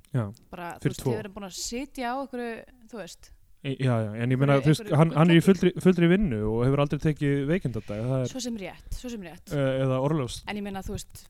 [0.09, 1.11] Já, bara, þú Fyrir veist, tvo.
[1.11, 2.53] þið verðum búin að sitja á einhverju,
[2.89, 3.29] þú veist,
[3.61, 6.39] í- já, já en ég meina, þú veist, hann, hann er í fullri, fullri vinnu
[6.49, 9.53] og hefur aldrei tekið veikindadag svo sem rétt, svo sem rétt.
[9.53, 11.27] Uh, eða orðlöfs en ég meina, þú veist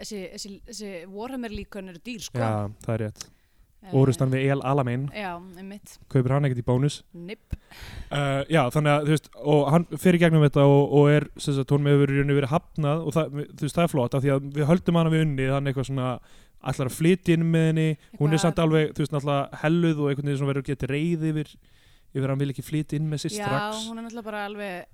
[0.00, 2.38] þessi, þessi, þessi Warhammer líkon eru dýr, sko.
[2.38, 3.26] Já, það er rétt,
[3.86, 5.02] Eh, orðustan við El Alamein.
[5.14, 7.02] Já, einmitt, kaupir hann ekkert í bónus?
[7.14, 7.54] Nipp.
[8.10, 11.54] Uh, já, þannig að, þú veist, og hann fyrir gegnum þetta og, og er, sem
[11.54, 14.48] sagt, hún hefur verið hafnað og það, þú veist, það er flott af því að
[14.56, 16.08] við höldum hana við unni, þannig eitthvað svona
[16.66, 17.86] allar að flytja inn með henni.
[18.16, 20.90] Hún er Eitthvað- samt alveg, þú veist, náttúrulega helluð og einhvern veginn svona verður getið
[20.96, 21.48] reyð yfir
[22.16, 23.86] yfir að hann vil ekki flytja inn með sér já, strax.
[23.86, 24.86] hún er náttúrulega bara alveg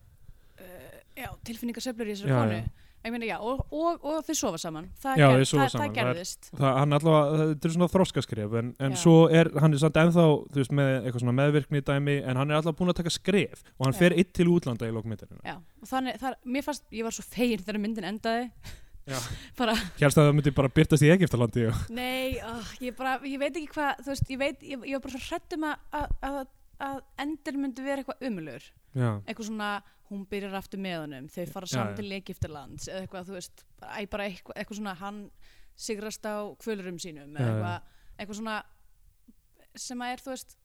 [0.59, 2.61] uh, já, tilfinningasöflur í Já, þessari konu.
[2.61, 2.82] já.
[3.11, 4.85] Meina, já, og, og, og þau sofa saman.
[5.03, 6.51] Það, Já, ger, sofa það, saman, það er- gerðist.
[6.61, 10.27] það, hann allavega, þetta er svona þroskaskref en, en svo er, hann er samt ennþá
[10.55, 13.89] veist, með eitthvað svona meðvirkni dæmi en hann er allavega búin að taka skref og
[13.89, 13.99] hann Já.
[14.05, 14.95] fer eitt til útlanda í
[16.23, 18.47] það, mér fannst, ég var svo fegin þegar myndin endaði.
[19.99, 23.73] Hérst að það myndi bara byrtast í Egiptalandi nei, oh, ég bara ég veit ekki
[23.75, 26.37] hvað, þú veist, ég veit ég, ég var bara svo hrættum að, að,
[27.25, 28.69] endur myndi vera eitthvað umulur
[29.27, 29.73] eitthvað svona,
[30.13, 31.85] hún byrjar aftur með honum þau fara já.
[31.97, 35.23] til Egyptalands eða eitthvað, þú veist, bara, bara eitthvað, eitthvað svona hann
[35.77, 38.59] sigrast á kvölurum sínum eða eitthvað, eitthvað svona
[39.87, 40.57] sem að er, þú veist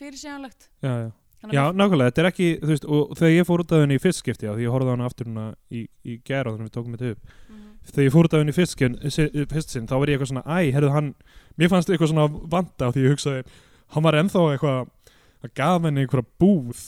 [0.00, 3.62] fyrirsjánlegt já, já Já, að nákvæmlega, þetta er ekki, þú veist, og þegar ég fór
[3.62, 5.86] út af henni í fyrst skipti, á því ég horfði á hana aftur hana í,
[6.04, 7.70] í gera þannig við tókum þetta upp, Mhm.
[7.88, 10.18] þegar ég fór út af henni í fyrst, skinn, si- fyrst sinn, þá var ég
[10.20, 11.08] eitthvað svona, æ, herðu hann,
[11.56, 13.46] mér fannst eitthvað svona vanda á því ég hugsaði,
[13.96, 14.90] hann var ennþá eitthvað,
[15.48, 16.82] að gaf henni einhverja búð,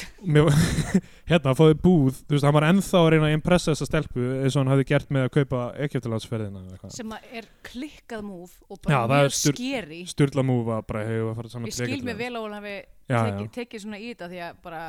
[1.30, 4.56] hérna, fóði búð, þú veist, hann var ennþá að reyna að impressa þessa stelpu eins
[4.56, 6.94] og hann hafði gert með að kaupa eitthvað.
[6.96, 11.52] sem að er klikkað múf og bara mjög skeri Sturla múfa bara hefur að fara
[11.52, 12.76] saman ég skil mig vel á hún hafi
[13.10, 14.82] Já, tekið, já, tekið svona í þetta því að bara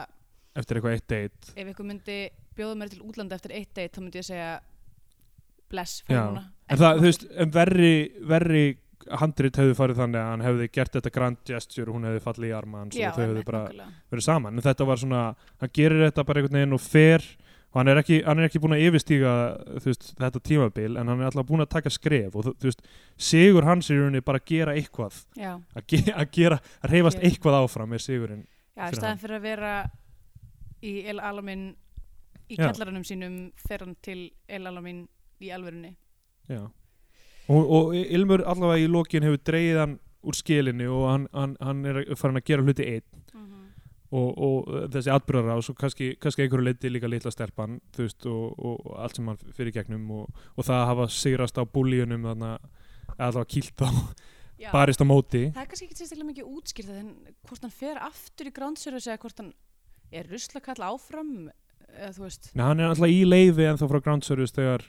[0.53, 1.53] eftir eitthvað eitt date.
[1.57, 2.19] ef ykkur myndi
[2.57, 4.51] bjóða mér til útlanda eftir eitt date þá myndi ég segja
[5.73, 6.43] bless fyrir núna.
[6.69, 7.23] En það, þú veist,
[7.53, 7.93] verri,
[8.29, 8.65] verri
[9.19, 12.49] handrit hefði farið þannig að hann hefði gert þetta grand gesture og hún hefði fallið
[12.49, 13.89] í arma hans Já, og þau hefði bara nákvæmlega.
[14.13, 15.21] verið saman en þetta var svona,
[15.63, 17.25] hann gerir þetta bara einhvern veginn og fer
[17.73, 19.31] og hann er ekki, hann er ekki búin að yfirstíga
[19.81, 22.69] þú veist, þetta tímabil en hann er alltaf búin að taka skref og þú, þú
[22.69, 22.83] veist,
[23.17, 26.93] sigur hans er í rauninni bara að gera eitthvað já, að, ge að gera, að
[26.93, 27.31] reyfast Gera.
[27.31, 29.23] eitthvað áfram er sigurinn já, í Fyrir staðan hann.
[29.23, 29.73] fyrir að vera
[30.83, 31.65] í El Alamin
[32.51, 32.67] í Já.
[32.67, 33.35] kjallarannum sínum
[33.67, 34.19] fer hann til
[34.51, 35.03] El Alamin
[35.41, 35.95] í alvörunni
[36.51, 36.61] Já.
[37.49, 41.83] Og, og Ilmur allavega í lokin hefur dreigið hann úr skilinni og hann, hann, hann
[41.89, 43.21] er farin að gera hluti einn.
[44.13, 48.59] Og, og þessi atbyrðar á og kannski, kannski einhverju leiti líka litla stelpan veist og,
[48.61, 52.51] og, allt sem hann fyrir gegnum og, og það að hafa sigrast á búlíunum þannig
[52.51, 52.67] að
[53.17, 53.89] allavega kýlt á
[54.61, 54.69] Já.
[54.69, 55.47] barist á móti.
[55.55, 57.09] Það er kannski ekki sérstaklega mikið útskýrt en
[57.49, 59.51] hvort hann fer aftur í service eða hvort hann
[60.13, 61.33] er ruslakall áfram
[61.93, 62.51] eða þú veist.
[62.53, 64.85] Nei, hann er alltaf í leifi en þá frá service þegar,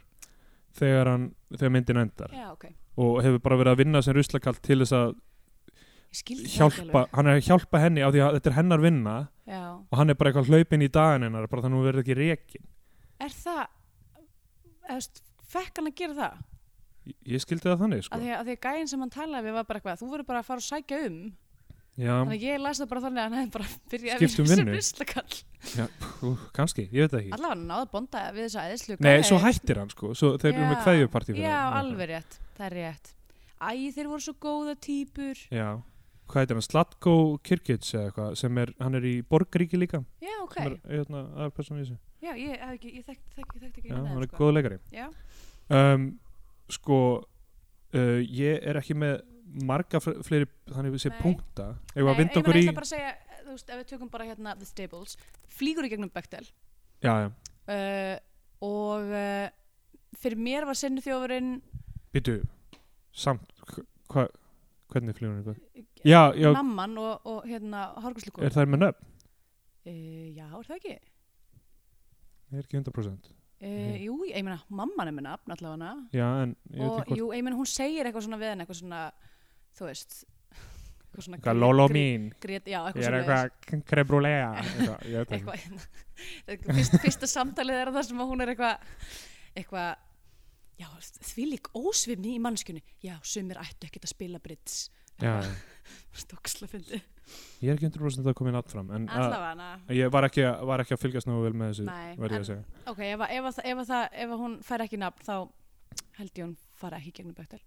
[0.79, 2.35] þegar, hann, þegar myndin endar.
[2.35, 2.67] Já, ok,
[3.05, 5.15] og hefur bara verið að vinna sem ruslakall til þess að
[6.55, 9.15] hjálpa, hann er að hjálpa henni á því að þetta er hennar vinna
[9.51, 12.05] já, og hann er bara eitthvað hlaupinn í daginn hennar bara þannig að hún verður
[12.05, 12.69] ekki rekin.
[13.25, 13.65] Er það
[14.85, 15.23] eða þú veist,
[15.55, 16.43] fekk hann að gera það?
[17.05, 18.21] Ég, ég skildi það þannig að sko.
[18.21, 20.29] því að, að því að gæinn sem hann talaði við var bara eitthvað þú verður
[20.31, 21.19] bara að fara og sækja um
[21.95, 24.49] já, þannig að ég las það bara þannig að hann hefði bara byrjað Skipt um
[24.51, 24.77] sem vinnu.
[24.77, 25.39] ruslakall
[26.25, 27.33] ú, kannski, ég veit það ekki.
[27.37, 30.53] Allavega hann náði að bonda við þessa eðslu Nei, svo hættir hann sko, svo þeir
[30.53, 33.13] eru með kveðjupartí já, alveg rétt, það er rétt.
[33.65, 35.45] Æ, þeir voru svo góða týpur.
[35.55, 35.69] Já,
[36.29, 37.15] hvað heitir hann, Slatko
[37.47, 40.03] Kirkic eða eitthvað, sem er, hann er í Borgríki líka.
[40.21, 41.23] Já, ok, sem er, hérna,
[42.25, 44.39] já, ég hef ekki ég þekkt þekkt þekkt ekki Já, hann er sko.
[44.41, 44.79] góð leikari.
[44.95, 45.07] Já,
[45.71, 46.07] um,
[46.73, 51.19] Sko uh, ég er ekki með marga fle- fleiri, þannig við sé Nei.
[51.23, 53.11] punkta Ef að vinda okkur í ég bara að segja,
[53.45, 55.17] þú veist, ef við tökum bara hérna The Stables,
[55.53, 56.47] flýgur í gegnum Bechtel
[57.05, 57.29] Já, já,
[57.69, 58.17] uh,
[58.65, 59.49] og uh,
[60.21, 61.59] fyrir mér var sinni þjófurinn
[62.15, 62.39] býtu
[63.15, 63.53] Samt,
[64.11, 64.27] hva,
[64.91, 65.87] hvernig flýgur hann eitthvað?
[66.05, 69.15] Já, já, mamman og, og hérna hárgúslugur er það með nöfn?
[69.85, 70.99] uh, já, er það ekki?
[72.55, 73.33] Ég er ekki 100%
[73.65, 77.15] Uh, jú, ég meina, mamman er með nafn allavega Já, en ég veit og ekki
[77.15, 78.99] hvort jú, ég meina, hún segir eitthvað svona við henni eitthvað svona,
[79.79, 85.05] þú veist eitthvað svona Hvað, grét- Lolo mín já, Ég eitthvað er eitthvað krebrúlega Eitthvað,
[85.31, 85.87] eitthvað, hérna.
[86.49, 88.99] eitthvað fyrst, fyrsta samtalið er það sem hún er eitthvað
[89.55, 89.95] eitthvað
[91.35, 94.79] því lík ósvimni í mannskjunni já, sumir ættu ekkert að spila bridds
[95.23, 95.37] Já,
[96.19, 96.99] stóksla fyndi
[97.63, 100.43] ég er ekki 100% að koma inn átt fram En að, allavega, ég var ekki,
[100.67, 103.95] var ekki að fylgjast náðu vel með þessu Nei, en- ok, ef, ef, ef,
[104.27, 105.35] ef hún fær ekki nafn þá
[106.19, 107.63] held ég hún fara ekki í gegnum Bechtel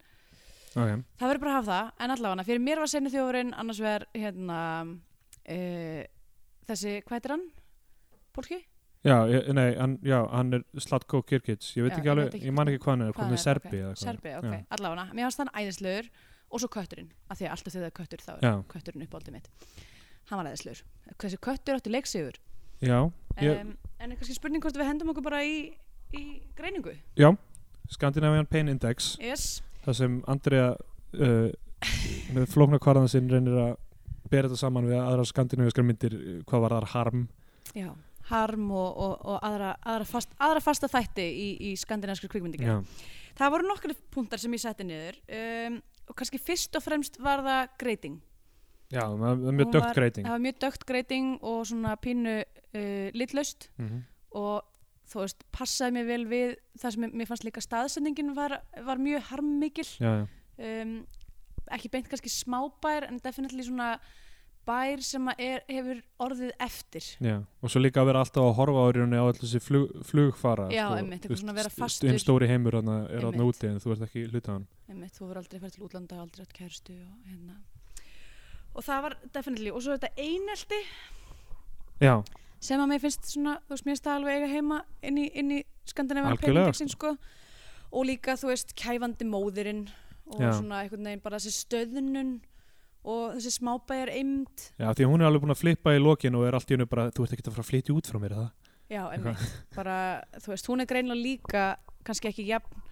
[0.77, 3.83] ok, það verður bara að hafa það, en allavega fyrir mér var senu þjófurinn, annars
[3.83, 6.01] verður hérna uh,
[6.69, 7.45] þessi, hvað heitir hann?
[8.37, 8.59] Pólki?
[9.07, 12.31] já, ég, nei, hann, já, hann er Slatko Kirkic, ég veit Já, ekki ég alveg
[12.31, 14.63] ekki ég man ekki hvað hann er, Hvað er Serbi Serbi, ok, Já.
[14.77, 15.05] allavega.
[15.13, 16.09] Mér fannst hann æðislegur
[16.47, 19.49] og svo kötturinn af því að alltaf þegar er köttur þá er kötturinn uppáldið mitt.
[20.29, 20.83] Hann var æðislegur,
[21.23, 22.39] þessi köttur átti leiksigur
[22.83, 22.99] já,
[23.41, 25.71] ég, um, en er kannski spurning hvort við hendum okkur bara í,
[26.13, 26.25] í
[26.57, 26.97] greiningu?
[27.17, 27.31] Já
[27.89, 29.15] Scandinavian Pain Index.
[29.21, 29.61] Yes.
[29.87, 31.49] Það sem Andrea uh,
[32.35, 33.75] með flókna kvarðan sinn reynir að
[34.27, 36.15] bera þetta saman við aðra skandinavískar myndir
[36.49, 37.27] hvað var þar harm?
[37.77, 37.89] Já,
[38.31, 42.81] harm og, og, og aðra, aðra, fast, aðra fasta þætti í, í skandinavskri kvikmyndingar
[43.37, 45.77] það voru nokkru punktar sem ég setti niður um,
[46.07, 48.19] og kannski fyrst og fremst var það greiting
[48.91, 52.37] já það er mjög dögt var- greiting það var mjög dögt greiting og svona pínu
[52.43, 53.71] uh, litlaust.
[53.79, 54.05] Mm
[54.37, 54.65] og
[55.07, 59.21] þú veist, passaði mér vel við það sem mér- fannst líka staðsendingin var, var mjög
[59.31, 59.87] harmmikil.
[60.57, 60.95] Um,
[61.71, 63.97] ekki beint kannski smábær en definitely svona
[64.67, 67.05] bær sem er, hefur orðið eftir.
[67.23, 69.93] Já og svo líka að vera alltaf að horfa á rauninni á allir þessi flug,
[70.09, 72.09] flugfara Já, sko, einmitt, eitthvað svona að vera st- fastur.
[72.11, 73.45] hinn stóri heimur þarna er Einmitt.
[73.47, 76.43] úti en þú ert ekki hluta hann Einmitt, þú voru aldrei farið til útlanda, aldrei
[76.43, 77.55] átt kærustu og hérna.
[78.75, 80.81] Og það var definitely, og svo þetta einelti.
[82.03, 82.13] Já,
[82.59, 85.25] sem að mér finnst svona, þú veist, mér finnst það alveg eiga heima inn í,
[85.37, 87.15] inn í Skandinavian Algjörlega, Painindexin sko.
[87.91, 89.87] og líka, þú veist, kæfandi móðirinn
[90.27, 90.51] og Já.
[90.57, 92.33] svona einhvern veginn bara þessi stöðnun
[93.07, 96.47] og þessi smábæjar eimd já, því hún er alveg búin að flippa í lokin og
[96.47, 98.35] er allt í hennu bara, þú ert ekki að fara að flytja út frá mér
[98.35, 98.49] það?
[98.87, 99.45] Já, einmitt,
[99.75, 99.95] bara,
[100.43, 101.63] þú veist, hún er greinilega líka
[102.07, 102.83] kannski ekki jafn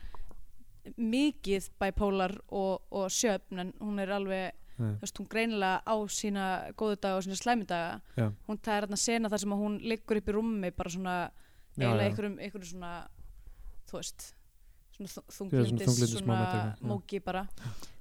[1.02, 4.94] mikið bipolar og, og sjöfn en hún er alveg Nei.
[5.00, 6.46] þú veist, hún greinilega á sína
[6.76, 8.28] góðu daga og sína slæmi daga Já.
[8.48, 11.14] hún er þarna sena þar sem hún liggur upp í rúmi bara svona,
[11.78, 12.92] eiginlega einhverjum, einhverjum svona
[13.88, 14.28] þú veist
[14.96, 16.76] svona svona þunglindis, svona já.
[16.88, 17.46] móki bara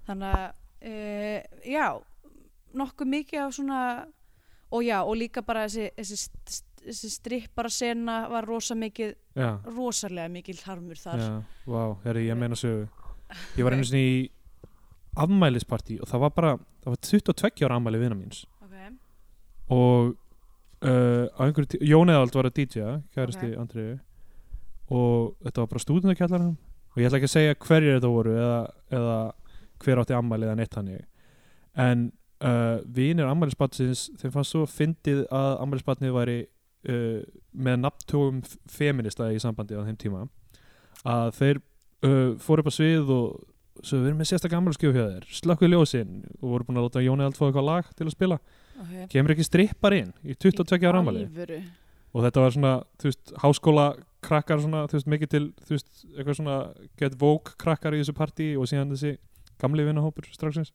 [0.08, 0.44] þannig að
[0.90, 1.86] uh, já,
[2.74, 3.80] nokkuð mikið af svona
[4.74, 10.32] og já, og líka bara þessi, þessi, þessi strippara sena var rosa mikið, já, rosalega
[10.32, 11.32] mikil harmur þar já,
[11.70, 12.88] vá, herri, ég meina sögu
[13.58, 14.16] ég var einu sinni í
[15.16, 16.52] afmælispartí og það var bara
[16.84, 18.90] það var 22 ára afmæli vina míns okay.
[19.68, 20.14] og
[20.84, 23.60] uh, á einhverju Jón Eðald var að DJ kæristi Ok.
[23.62, 23.98] Andriðu
[24.94, 28.60] og þetta var bara stúdendakjallarinn og ég ætla ekki að segja hverjir þetta voru eða,
[28.92, 29.16] eða
[29.84, 31.06] hver átti ammæli eða neitt hannig
[31.84, 32.04] en
[32.44, 39.40] uh, vinir ammælisbatsins þeim fannst svo fyndið að ammælisbatnið væri uh, með nafntugum feminista í
[39.42, 40.26] sambandi á þeim tíma
[41.04, 43.42] að þeir uh, fóru upp á svið og
[43.82, 47.02] svo við erum með sérstaklega ammælisgjöf hjá þér slökkuð ljósin og voru búin að láta
[47.04, 48.38] Jón Eðald fá eitthvað lag til að spila
[48.74, 49.04] Okay.
[49.06, 51.60] kemur ekki strippar inn í 22 ára Alvöru.
[52.10, 53.84] og þetta var svona, þú veist, háskóla
[54.26, 56.56] krakkar svona, þú veist, mikið til þú veist, eitthvað svona
[56.98, 59.12] get vogue krakkar í þessu partí og síðan þessi
[59.62, 60.72] gamli vinnahópur straxins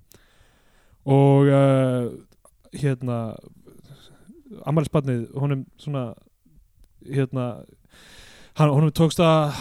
[1.04, 2.08] og uh,
[2.72, 3.36] hérna
[4.64, 6.14] ammælisbarnið, honum svona
[7.04, 7.50] hérna
[8.60, 9.54] hann, honum tókst að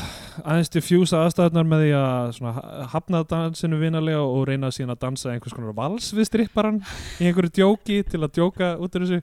[0.44, 5.32] aðeins til fjúsa aðstæðunar með því að hafna dansinu vinalega og reyna síðan að dansa
[5.32, 6.80] einhvers konar vals við stripparan
[7.18, 9.20] í einhverju djóki til að djóka út af þessu.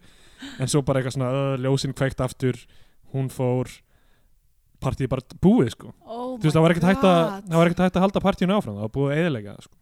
[0.59, 2.59] En svo bara eitthvað svona uh, ljósin kveikt aftur
[3.15, 3.71] hún fór
[4.83, 5.93] partíð bara búið sko.
[6.03, 9.57] Oh þú veist það var ekkert hægt að halda partíinu áfram það var búið eðilega
[9.63, 9.75] sko.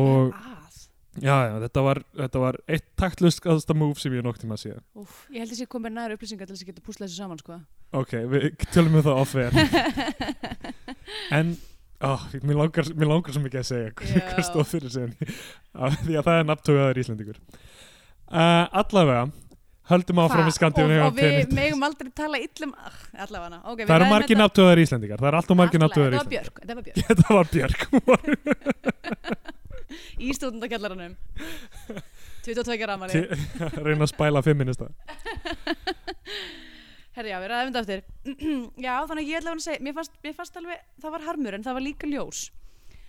[0.00, 0.61] Og að
[1.20, 4.76] já, já þetta var, þetta var eitt taktlustkaðasta move sem ég nokt tíma að sé
[4.96, 7.42] Úf, ég held að sé komið nær upplýsingar til þess að geta púsla þessu saman
[7.42, 7.58] sko.
[8.00, 9.52] ok, við tölum við það off-air
[11.38, 11.54] en
[12.08, 15.14] oh, mér, langar, langar svo mikið að segja hvað, stóð fyrir sig
[16.06, 19.28] því að það er nafntögaður Íslandingur uh, allavega
[19.92, 23.58] höldum áfram við og, Skandinavíu og við megum aldrei tala illum ah, allavega.
[23.66, 27.50] Okay, það eru margir nafntögaður Íslandingar það er alltaf margir var Íslandingar Björk, þetta var
[27.52, 27.82] Björk.
[27.92, 29.58] Þetta var Björk
[30.26, 31.16] í stúdendakjallaranum
[32.42, 33.28] 22 ára amali Til-
[33.86, 34.90] reyna að spæla feminista
[37.16, 38.02] herri já, við ræðum þetta eftir.
[38.86, 41.64] Já, þannig ég ætla að segja mér fannst, mér fannst alveg, það var harmur en
[41.66, 42.42] það var líka ljós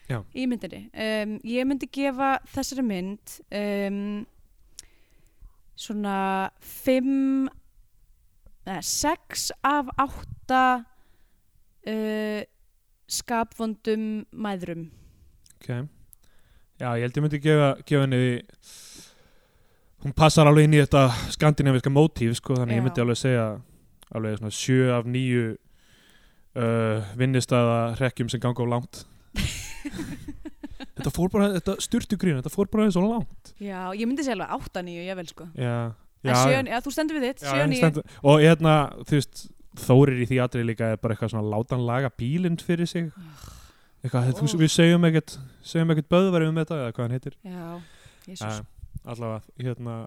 [0.10, 0.20] Já.
[0.36, 0.82] í myndinni.
[0.92, 4.02] Um, ég myndi gefa þessari mynd um,
[5.80, 6.18] svona
[6.84, 7.08] 5
[8.68, 10.62] neða 6 af 8
[11.94, 12.44] uh,
[13.08, 14.90] skapvondum mæðrum.
[15.62, 15.72] Ok
[16.82, 18.22] já, ég held ég myndi gefa, gefa henni
[20.04, 21.06] hún passar alveg inn í þetta
[21.36, 22.86] skandinaviska mótíf sko, þannig ég Já.
[22.88, 23.46] myndi alveg segja
[24.14, 29.04] alveg svona sjö af nýju uh, vinnistæða hrekkjum sem ganga á langt.
[30.94, 33.54] Þetta fór bara þetta styrtu grín, þetta fór bara svo langt.
[33.58, 35.48] Já, ég myndi segja alveg 8-9 ég vel sko.
[35.58, 35.74] Já,
[36.24, 38.76] En sjö- já, þú stendur við þitt, já, 7 en 9 stendur- og hérna,
[39.10, 39.42] þú veist
[39.74, 43.08] Þórir í því atrið líka er bara eitthvað svona látan laga bílinn fyrir sig
[44.04, 47.40] eitthvað, þú, við segjum ekkert segjum ekkert böðverið um þetta eða hvað hann heitir.
[47.48, 47.66] Já,
[48.34, 48.62] uh,
[49.04, 49.98] allavega, hérna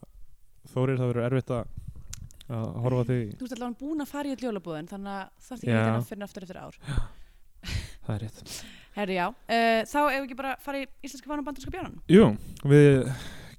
[0.66, 1.68] Þórir það verður erfitt að
[2.82, 5.70] horfa því, Þú ert allavega búin að fara í öll jólabúðin þannig að það ekki
[5.70, 5.84] Já.
[5.92, 6.80] að fyrir aftur eftir ár.
[8.06, 8.50] Það er rétt.
[8.96, 12.28] Herri, já, uh, þá ef ekki bara fara í íslenska fána og bandarska bjánan Jú,
[12.64, 13.10] við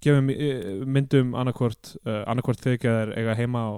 [0.01, 3.71] gefum eh, myndum annarkvort uh, annarkvort þegar eiga heima á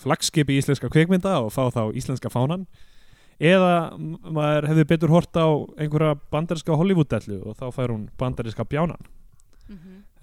[0.00, 2.64] flagskipi íslenska kvikmynda og fá þá íslenska fánan
[3.40, 5.46] eða maður hefði betur hort á
[5.80, 9.00] einhverja bandarinska Hollywood-dellu og þá fær hún bandarinska bjánan.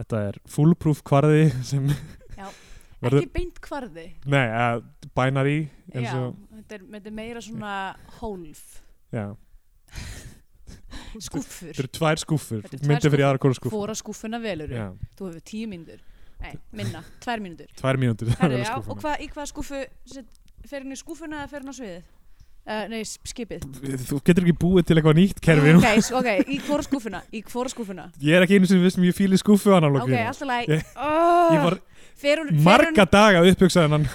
[0.01, 1.87] Þetta er fullproof kvarði sem
[2.37, 2.47] Já,
[3.03, 4.07] verður, Ekki beint kvarði.
[4.29, 4.81] Nei, uh,
[5.17, 5.59] binary
[5.93, 7.75] Já, og, þetta er, þetta er meira svona
[8.19, 8.63] hólf.
[9.13, 9.25] Já,
[11.27, 11.73] Skúffur.
[11.73, 13.75] Þetta eru tvær tvær myndi fyrir aðra hvora skúffur.
[13.75, 14.85] Fóra skúffuna velur já,
[15.19, 15.99] Þú hefur tíu mínútur.
[16.41, 17.69] Nei, minna, tvær mínútur.
[17.77, 20.39] Tvær mínútur Herri, já, og hva, í hvað skúffu set,
[20.69, 22.09] Fer hann í skúffuna eða fer hann á sviðið?
[22.61, 23.63] Uh, nei, skipið.
[24.05, 26.83] Þú getur ekki búið til eitthvað nýtt kerfi Ok, s- ok, í hvora
[27.49, 28.03] hvora skúffuna?
[28.21, 30.91] Ég er ekki einu sem við sem ég fíli skúffu Ok, analóginu alltaf læg Ég-
[31.55, 31.79] ég var
[32.21, 34.05] fer hún, fer marga daga upphugsaði hann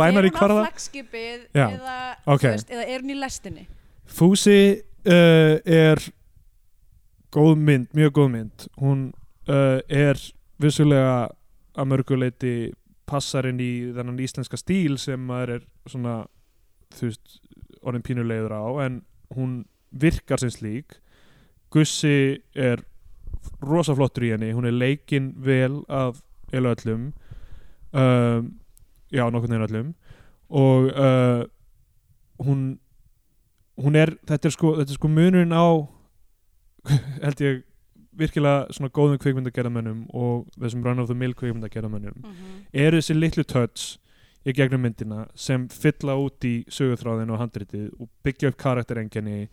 [0.00, 2.40] bænar í Fer hún á flagskipið eða, ok.
[2.40, 3.66] þú veist, eða er hún í lestinni?
[4.08, 6.00] Fúsi uh, er
[7.36, 8.66] góð mynd, mjög góð mynd.
[8.80, 9.04] Hún
[9.48, 10.16] uh, er
[10.60, 11.28] vissulega
[11.76, 12.54] að mörguleiti
[13.08, 16.22] passar inn í þennan íslenska stíl sem er svona
[16.98, 17.38] þú veist,
[17.82, 19.02] orðin pínulegur á en
[19.36, 20.98] hún virkar sem slík.
[21.72, 22.84] Gussi er
[23.60, 26.20] rosa flottur í henni, hún er leikin vel af
[26.52, 27.10] eilu öllum
[27.92, 28.52] um,
[29.10, 29.94] já, nokkurn veginn öllum.
[30.52, 31.44] Og uh,
[32.44, 32.78] hún
[33.80, 35.66] hún er, þetta er sko, þetta er sko munurinn á
[37.24, 37.62] held ég
[38.18, 42.64] virkilega svona góðum kvikmyndagerðamönnum og þessum run of the mill kvikmyndagerðamönnum mm -hmm.
[42.72, 43.98] eru þessi litlu touch
[44.42, 49.46] í gegnum myndina sem fylla út í sögutráðin og handritið og byggja upp karakterenginni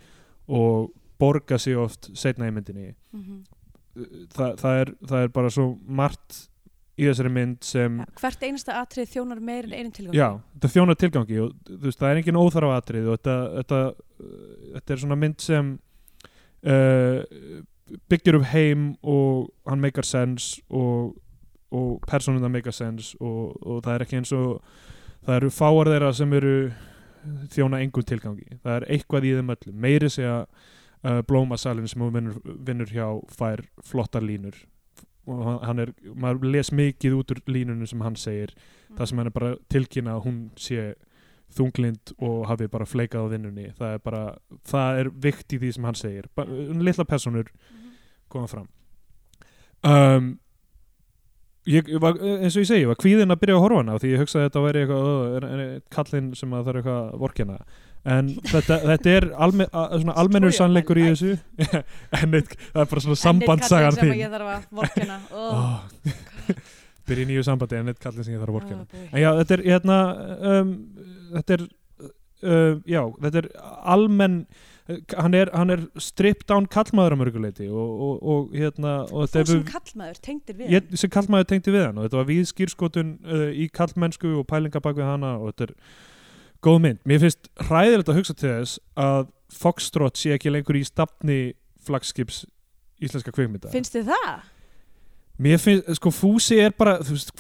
[0.50, 2.94] og borga sig oft setna í myndinni.
[4.34, 6.46] Þa, það, er, það er bara svo margt
[7.00, 10.72] í þessari mynd sem ja, Hvert einasta atrið þjónar meir en einin tilgang Já, þetta
[10.76, 13.80] þjónar tilgangi og veist, það er engin óþarfa atrið og þetta, þetta,
[14.76, 15.72] þetta er svona mynd sem
[16.68, 17.20] uh,
[18.12, 21.16] byggir upp heim og hann meikar sens og,
[21.72, 24.62] og personuna meikar sens og, og það er ekki eins og
[25.28, 26.54] það eru fáar þeirra sem eru
[27.54, 28.48] þjóna engum tilgangi.
[28.64, 29.76] Það er eitthvað í þeim öllum.
[29.84, 34.56] Meiri segja uh, blómasalinn sem hún vinnur, vinnur hjá fær flottar línur.
[35.30, 38.56] Og hann- er, maður les mikið út úr línunum sem hann segir.
[38.98, 40.88] Það sem hann er bara tilkynna að hún sé
[41.54, 43.68] þunglind og hafi bara fleikað á vinnunni.
[43.78, 44.24] Það er bara,
[44.70, 46.26] það er vikt í því sem hann segir.
[46.36, 47.94] Ba litla personur Mhm.
[48.30, 48.68] koma fram.
[49.84, 50.40] Um,
[51.68, 54.00] ég, ég var, eins og ég segi, ég var kvíðinn að byrja að horfa hana
[54.00, 57.58] því ég hugsaði að þetta væri eitthvað kallinn sem að það er eitthvað vorkina
[58.10, 61.34] en þetta, þetta er alme, a, svona almennur sannleikur í þessu.
[62.20, 64.22] En eitt, það er bara svona Enn einn sambandsagan kallinn sem þín.
[64.24, 65.82] ég þarf að vorkina oh.
[67.10, 69.06] byrja í nýju sambandi en eitt kallinn sem ég þarf að vorkina Oh.
[69.10, 70.00] En já, þetta er hérna
[70.54, 70.74] um,
[71.36, 71.68] þetta er
[72.44, 73.50] uh, já, þetta er
[73.96, 74.42] almenn
[74.90, 79.52] hann er, hann er stripped down kallmaður að mörguleiti og, og, og hérna og þetta
[79.52, 83.12] sem kallmaður tengdir við ég, sem kallmaður tengdi við hann og þetta var við skýrskotun
[83.28, 85.76] uh, í kallmennsku og pælinga bak við hana og þetta er
[86.66, 87.02] góð mynd.
[87.08, 89.28] Mér finnst hræðilegt að hugsa til þess að
[89.60, 91.40] Foxtrot sé ekki lengur í stafni
[91.86, 92.44] flagskips
[93.02, 93.72] íslenska kvikmynda.
[93.74, 94.42] Finnst þið það?
[95.40, 96.98] Mér finnst, sko, Fúsi er bara,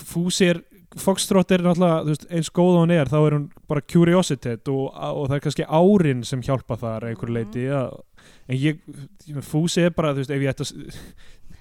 [0.08, 0.62] Fúsi er,
[0.98, 4.56] Foxtrot er náttúrulega, þú veist, eins góð og hann er, þá er hún bara curiosity
[4.72, 7.38] og, og það er kannski árin sem hjálpa þar að einhverju Mhm.
[7.38, 7.90] leiti, ja.
[8.50, 8.80] en ég,
[9.28, 11.06] ég Fúsi er bara, þú veist, ef ég ætti að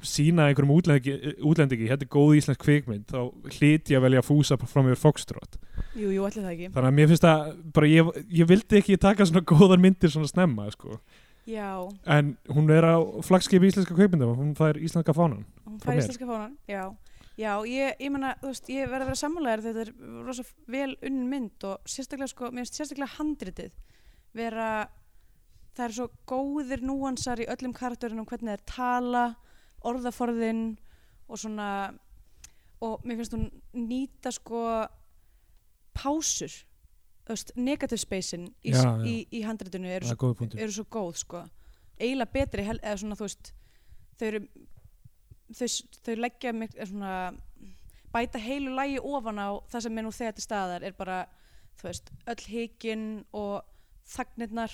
[0.09, 3.21] sína einhverjum útlendingi, útlendingi þetta er góð íslensk kvikmynd, þá
[3.59, 5.59] hlýt ég að velja Fúsa fram yfir Foxtrot.
[5.99, 8.11] Jú, jú, allir það ekki Þannig að mér finnst að, bara, ég,
[8.41, 11.01] ég vildi ekki taka svona góðar myndir svona snemma, sko.
[11.49, 15.45] Já, En hún er á flagskipi íslenska kvikmynda, hún fær íslenska fánan.
[15.67, 16.03] hún Frá fær mér.
[16.05, 16.93] íslenska fánan Já,
[17.39, 19.93] já ég, ég menna, þú veist, ég verð að vera sammálaðir þetta er
[20.27, 23.77] rosa vel unnin mynd og sérstaklega, sko, mér finnst sérstaklega handritið
[24.37, 24.71] vera
[25.79, 29.25] það er svo góðir núansar í öllum karakterunum hvernig þeir tala
[29.87, 30.65] orðaforðin
[31.29, 31.69] og svona
[32.85, 34.63] og mér finnst hún nýta sko
[35.99, 36.53] pásur
[37.59, 41.43] negative spacein í, í, í handritinu eru Það er eru svo góð sko.
[41.99, 43.51] Eiginlega betri hel, eða svona þú veist
[44.17, 44.41] þau eru
[45.55, 45.69] þau,
[46.05, 47.33] þau leggja mig er svona
[48.15, 51.19] bæta heilu lægi ofan á það sem er nú þegar til staðar er bara
[51.83, 53.63] veist öll hikinn og
[54.09, 54.73] þagnirnar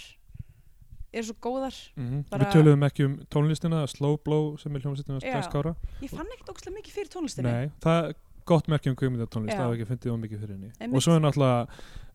[1.14, 5.20] eru svo góðar Mm Bara- Við töluðum ekki um tónlistina, Slow Blow sem er hljómsveitina
[5.22, 5.42] Já.
[5.46, 5.74] Skára.
[6.02, 8.14] ég fann ekkert ógstlega mikið fyrir tónlistinni Nei, það er
[8.44, 9.60] gott merki um kvikmyndatónlist, Já.
[9.60, 10.72] það hef ekki fundið of mikið fyrir henni.
[10.80, 10.96] Einmitt.
[10.98, 11.68] Og svo er náttúrulega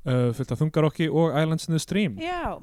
[0.05, 2.17] uh, fullt af þungarokki og Islands in the Stream.
[2.21, 2.59] já,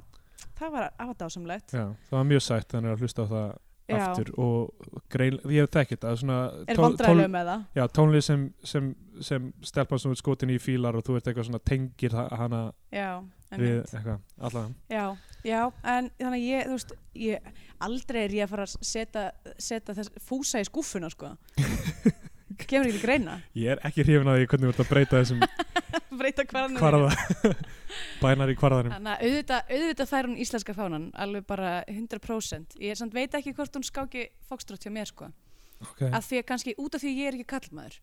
[0.60, 3.48] það var, það var dásamlegt Já, það var mjög sætt þannig að hlusta á það
[3.86, 4.00] Já.
[4.08, 7.60] aftur og grein, ég hef þekkið það svona er vandræðilega með það?
[7.78, 8.88] Já, tónlið sem, sem,
[9.28, 12.62] sem stelpa sem er skotin í fílar og þú ert eitthvað svona tengir ha- hana
[12.90, 13.10] já,
[13.54, 14.74] við eitthvað, allavega.
[14.90, 15.04] já,
[15.46, 15.60] já,
[15.94, 16.96] en þannig að ég, þú veist
[17.28, 17.52] ég,
[17.86, 19.24] aldrei er ég að fara að setja,
[19.68, 21.36] setja þess, fúsa í skúffuna sko.
[22.66, 23.38] Kemur ekki til greina.
[23.58, 25.42] Ég er ekki hrifin að því hvernig þú ert að breyta þessum
[26.20, 27.10] breyta kvarða,
[28.22, 28.94] bænar í kvarðanum.
[28.96, 33.54] Þannig að auðvitað, auðvitað fær hún íslenska fánan alveg bara 100% ég samt veit ekki
[33.56, 35.30] hvort hún skáki fokstrótt hjá mér sko.
[35.76, 36.08] Okay.
[36.08, 37.98] að því að kannski út af því ég er ekki kallmaður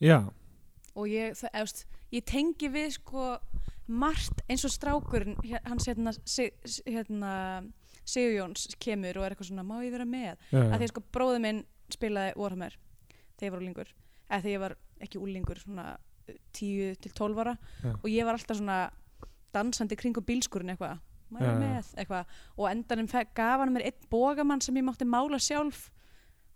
[0.00, 0.18] Já,
[0.92, 3.26] og ég, það, efst, ég tengi við sko
[3.88, 6.12] margt eins og strákurinn hans hérna,
[6.84, 7.32] hérna
[8.04, 11.04] Sigur Jóns kemur og er eitthvað svona má ég vera með, já, að því sko
[11.16, 12.76] bróður minn spilaði Warhammer
[13.40, 13.90] þegar ég var úlingur
[14.28, 15.86] eða þegar ég var ekki úlingur svona
[16.56, 17.92] 10 til 12 ára Já.
[17.94, 18.78] og ég var alltaf svona
[19.54, 20.98] dansandi kringum bílskurinn eitthvað
[21.30, 21.52] Já, já.
[21.58, 25.90] með eitthvað og endanum gaf hann mér einn bógamann sem ég mátti mála sjálf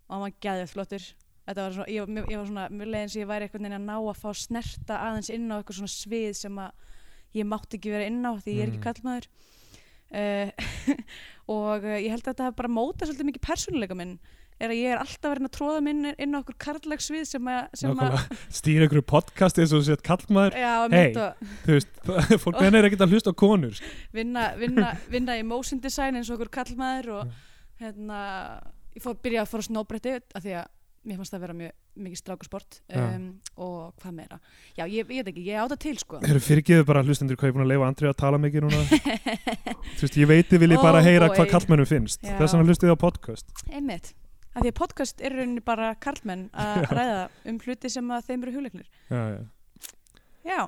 [0.08, 1.12] og hann var gæðið flottur
[1.44, 3.96] Þetta var svona, ég, ég var svona, mér leiðin sem ég væri eitthvað að ná
[4.00, 6.70] að fá snerta aðeins inn á eitthvað svona svið sem að
[7.36, 8.86] ég mátti ekki vera inn á því ég er ekki Mm.
[8.86, 9.26] kallmaður
[10.14, 10.48] uh,
[11.58, 14.14] og uh, ég held að þetta bara mótað svolítið mikið persónuleika minn
[14.62, 17.50] er að ég er alltaf verið að tróða minn inn á okkur karlags svið sem
[17.50, 20.94] að, að stýra ykkur podcast eins og þú sett kallmaður, og
[21.64, 21.90] þú veist,
[22.44, 23.74] fólk menn er ekkert að hlusta á konur.
[23.78, 23.90] sko.
[24.14, 27.34] vinna, vinna, vinna í motion design eins og okkur kallmaður og
[27.82, 28.22] hérna,
[28.94, 30.72] ég fór byrja að fóra snóbretti af því að
[31.04, 31.72] mér fannst það vera mjög
[32.04, 33.02] mikið strákusport Já.
[33.04, 33.26] um,
[33.60, 34.38] og hvað meira
[34.74, 37.52] já, ég, ég veit ekki, ég áta til sko Þeir fyrirgeðu bara hlustendur hvað ég
[37.52, 38.80] er búin að leifa Andri að tala mikið núna.
[39.98, 42.24] Þú veist, ég veit þið viljið bara heyra hvað kallmennum finnst.
[42.24, 43.52] Þess vegna hlustið á podcast.
[43.70, 44.14] einmitt,
[44.54, 48.44] af því að podcast er rauninni bara karlmenn að ræða um hluti sem að þeim
[48.46, 49.40] eru hugleiknir Já, já.
[50.44, 50.58] já,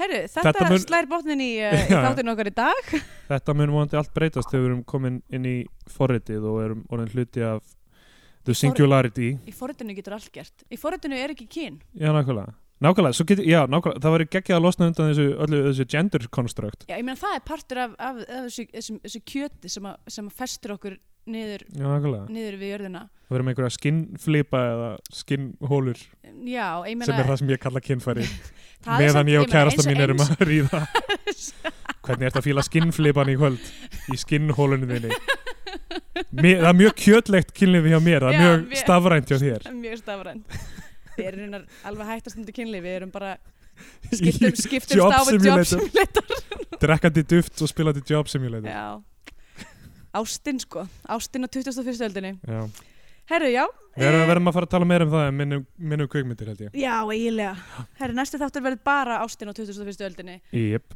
[0.00, 2.00] herru, þetta, Þetta mun- slær botnin í, uh, í Já.
[2.08, 2.92] þáttinu okkar í dag
[3.30, 5.56] Þetta mun vonandi allt breytast þegar við erum komin inn í
[5.90, 7.62] forritið og erum orðin hluti af
[8.44, 9.30] the singularity.
[9.48, 12.52] í forritinu getur allt gert í forritinu er ekki kyn Já, nákvæmlega.
[12.84, 16.84] Nákvæmlega, getur, já, nákvæmlega, það væri geggjað að losna undan þessu, öllu þessu gender construct.
[16.90, 19.96] já, ég meina það er partur af, af, af þessu, þessu, þessu kjöti sem að,
[20.18, 20.98] sem að festur okkur
[21.30, 21.86] niður, Já,
[22.28, 23.04] niður við jörðina.
[23.24, 27.80] Það verður með einhverja skinnflipa eða skinnhólur sem er það sem ég kalla
[28.20, 30.82] er meðan ég og kærasta mín erum að ríða.
[32.04, 33.70] Hvernig ert að fíla skinnflipan í kvöld?
[34.12, 35.16] Í skinnhólunum þinni.
[36.34, 39.66] Það er mjög kjötlegt kynlifi hjá mér það er mjög mér- stafrænt hjá þér.
[39.84, 40.60] Mjög stafrænt.
[41.14, 41.56] Við erum
[41.88, 43.32] alveg hættast undir kynli við erum bara
[44.12, 46.78] skiptum, skiptum stáfið job simulator.
[46.84, 48.68] Drekkandi duft og spilandi job simulator.
[48.68, 49.13] Já
[50.14, 52.04] Ástin sko, ástin á 21.
[52.06, 52.60] öldinni Já.
[53.30, 55.64] Herru, já Við erum, eh, verðum að fara að tala meira um það en minnum,
[55.78, 57.56] minnum kveikmyndir held ég Já, eiginlega
[57.98, 60.06] Herru, næsti þáttur verður bara ástin á 21.
[60.08, 60.94] öldinni Jep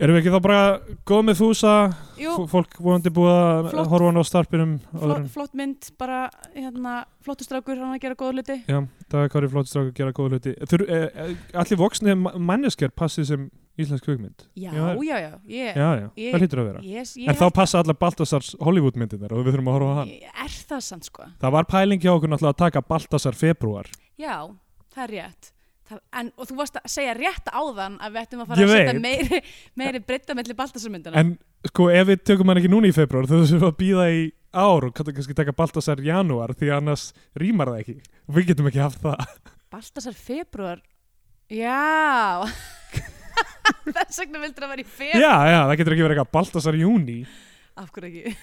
[0.00, 0.60] Erum við ekki þá bara
[1.08, 1.72] góð með þúsa
[2.16, 3.90] Jú, fólk vonandi búið að Flott.
[3.92, 6.20] horfa hann á starpinum flott, flott mynd bara,
[6.54, 8.78] hérna, flottustrákur hann að gera góða hluti Já,
[9.12, 11.26] það er hvað er flott strákur að gera góða hluti Þur, e, e,
[11.60, 13.44] Allir voksni manneskjar passið sem
[13.78, 16.80] íslensk kveikmynd Já, Já, já, ég, Já, já, Ég- það hlýtur að vera.
[16.80, 20.10] ég En þá passa allar Baltasars Hollywoodmyndirnar og við þurfum að horfa á hann.
[20.44, 21.28] Er það sann sko?
[21.40, 23.86] Það var pæling hjá okkur náttúrulega að taka Baltasar februar
[24.20, 24.36] Já,
[24.94, 25.52] það er rétt.
[25.90, 28.68] Það, en, Og þú varst að segja rétt áðan að við ættum að fara Ég
[28.68, 29.40] að setja meiri,
[29.80, 31.32] meiri breytta melli baltasarmyndana En
[31.66, 34.20] sko, ef við tökum hann ekki núna í februar þá þurfum að býða í
[34.54, 37.96] ár og kannski taka Baltasar í janúar því annars rýmar það ekki.
[38.34, 39.24] Við getum ekki haft það.
[39.70, 40.80] Baltasar februar
[41.50, 42.46] Já
[43.96, 46.78] Þess vegna vildur að vera í februar Já, já, það getur ekki verið eitthvað Baltasar
[46.80, 47.16] júni
[47.80, 48.34] Af hverju ekki?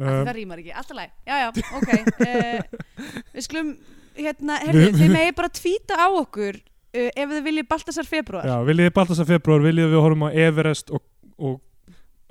[0.00, 1.90] um, það rýmar ekki, alltaf læg Já, já, ok.
[2.22, 2.80] Uh,
[3.36, 3.70] Við skulum,
[4.16, 8.48] hérna, herðu, Við- þið megi bara tvíta á okkur uh, ef þið viljið Baltasar februar
[8.48, 11.04] Já, viljið Baltasar februar, viljið við horfum á Everest og,
[11.36, 11.60] og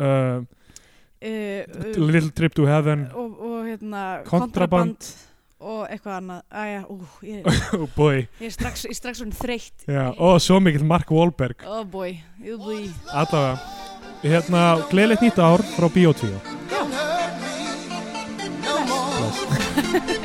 [0.01, 0.43] uh,
[1.25, 3.07] Little Trip to Heaven.
[3.17, 4.99] og, og hérna Kontraband.
[4.99, 5.13] kontraband
[5.65, 6.43] og eitthvað annað.
[6.61, 7.49] Æja, ú, ég,
[7.79, 9.87] oh boy, ég er strax, ég er strax svona þreytt.
[9.89, 11.65] Já, og svo mikill Mark Wahlberg.
[11.65, 12.13] Oh boy,
[12.45, 12.85] oh boy.
[13.09, 13.57] Allavega,
[14.25, 16.37] hérna gleðilegt nýtt ár frá Bíotvíu
[16.69, 16.93] Don't
[19.85, 20.21] hurt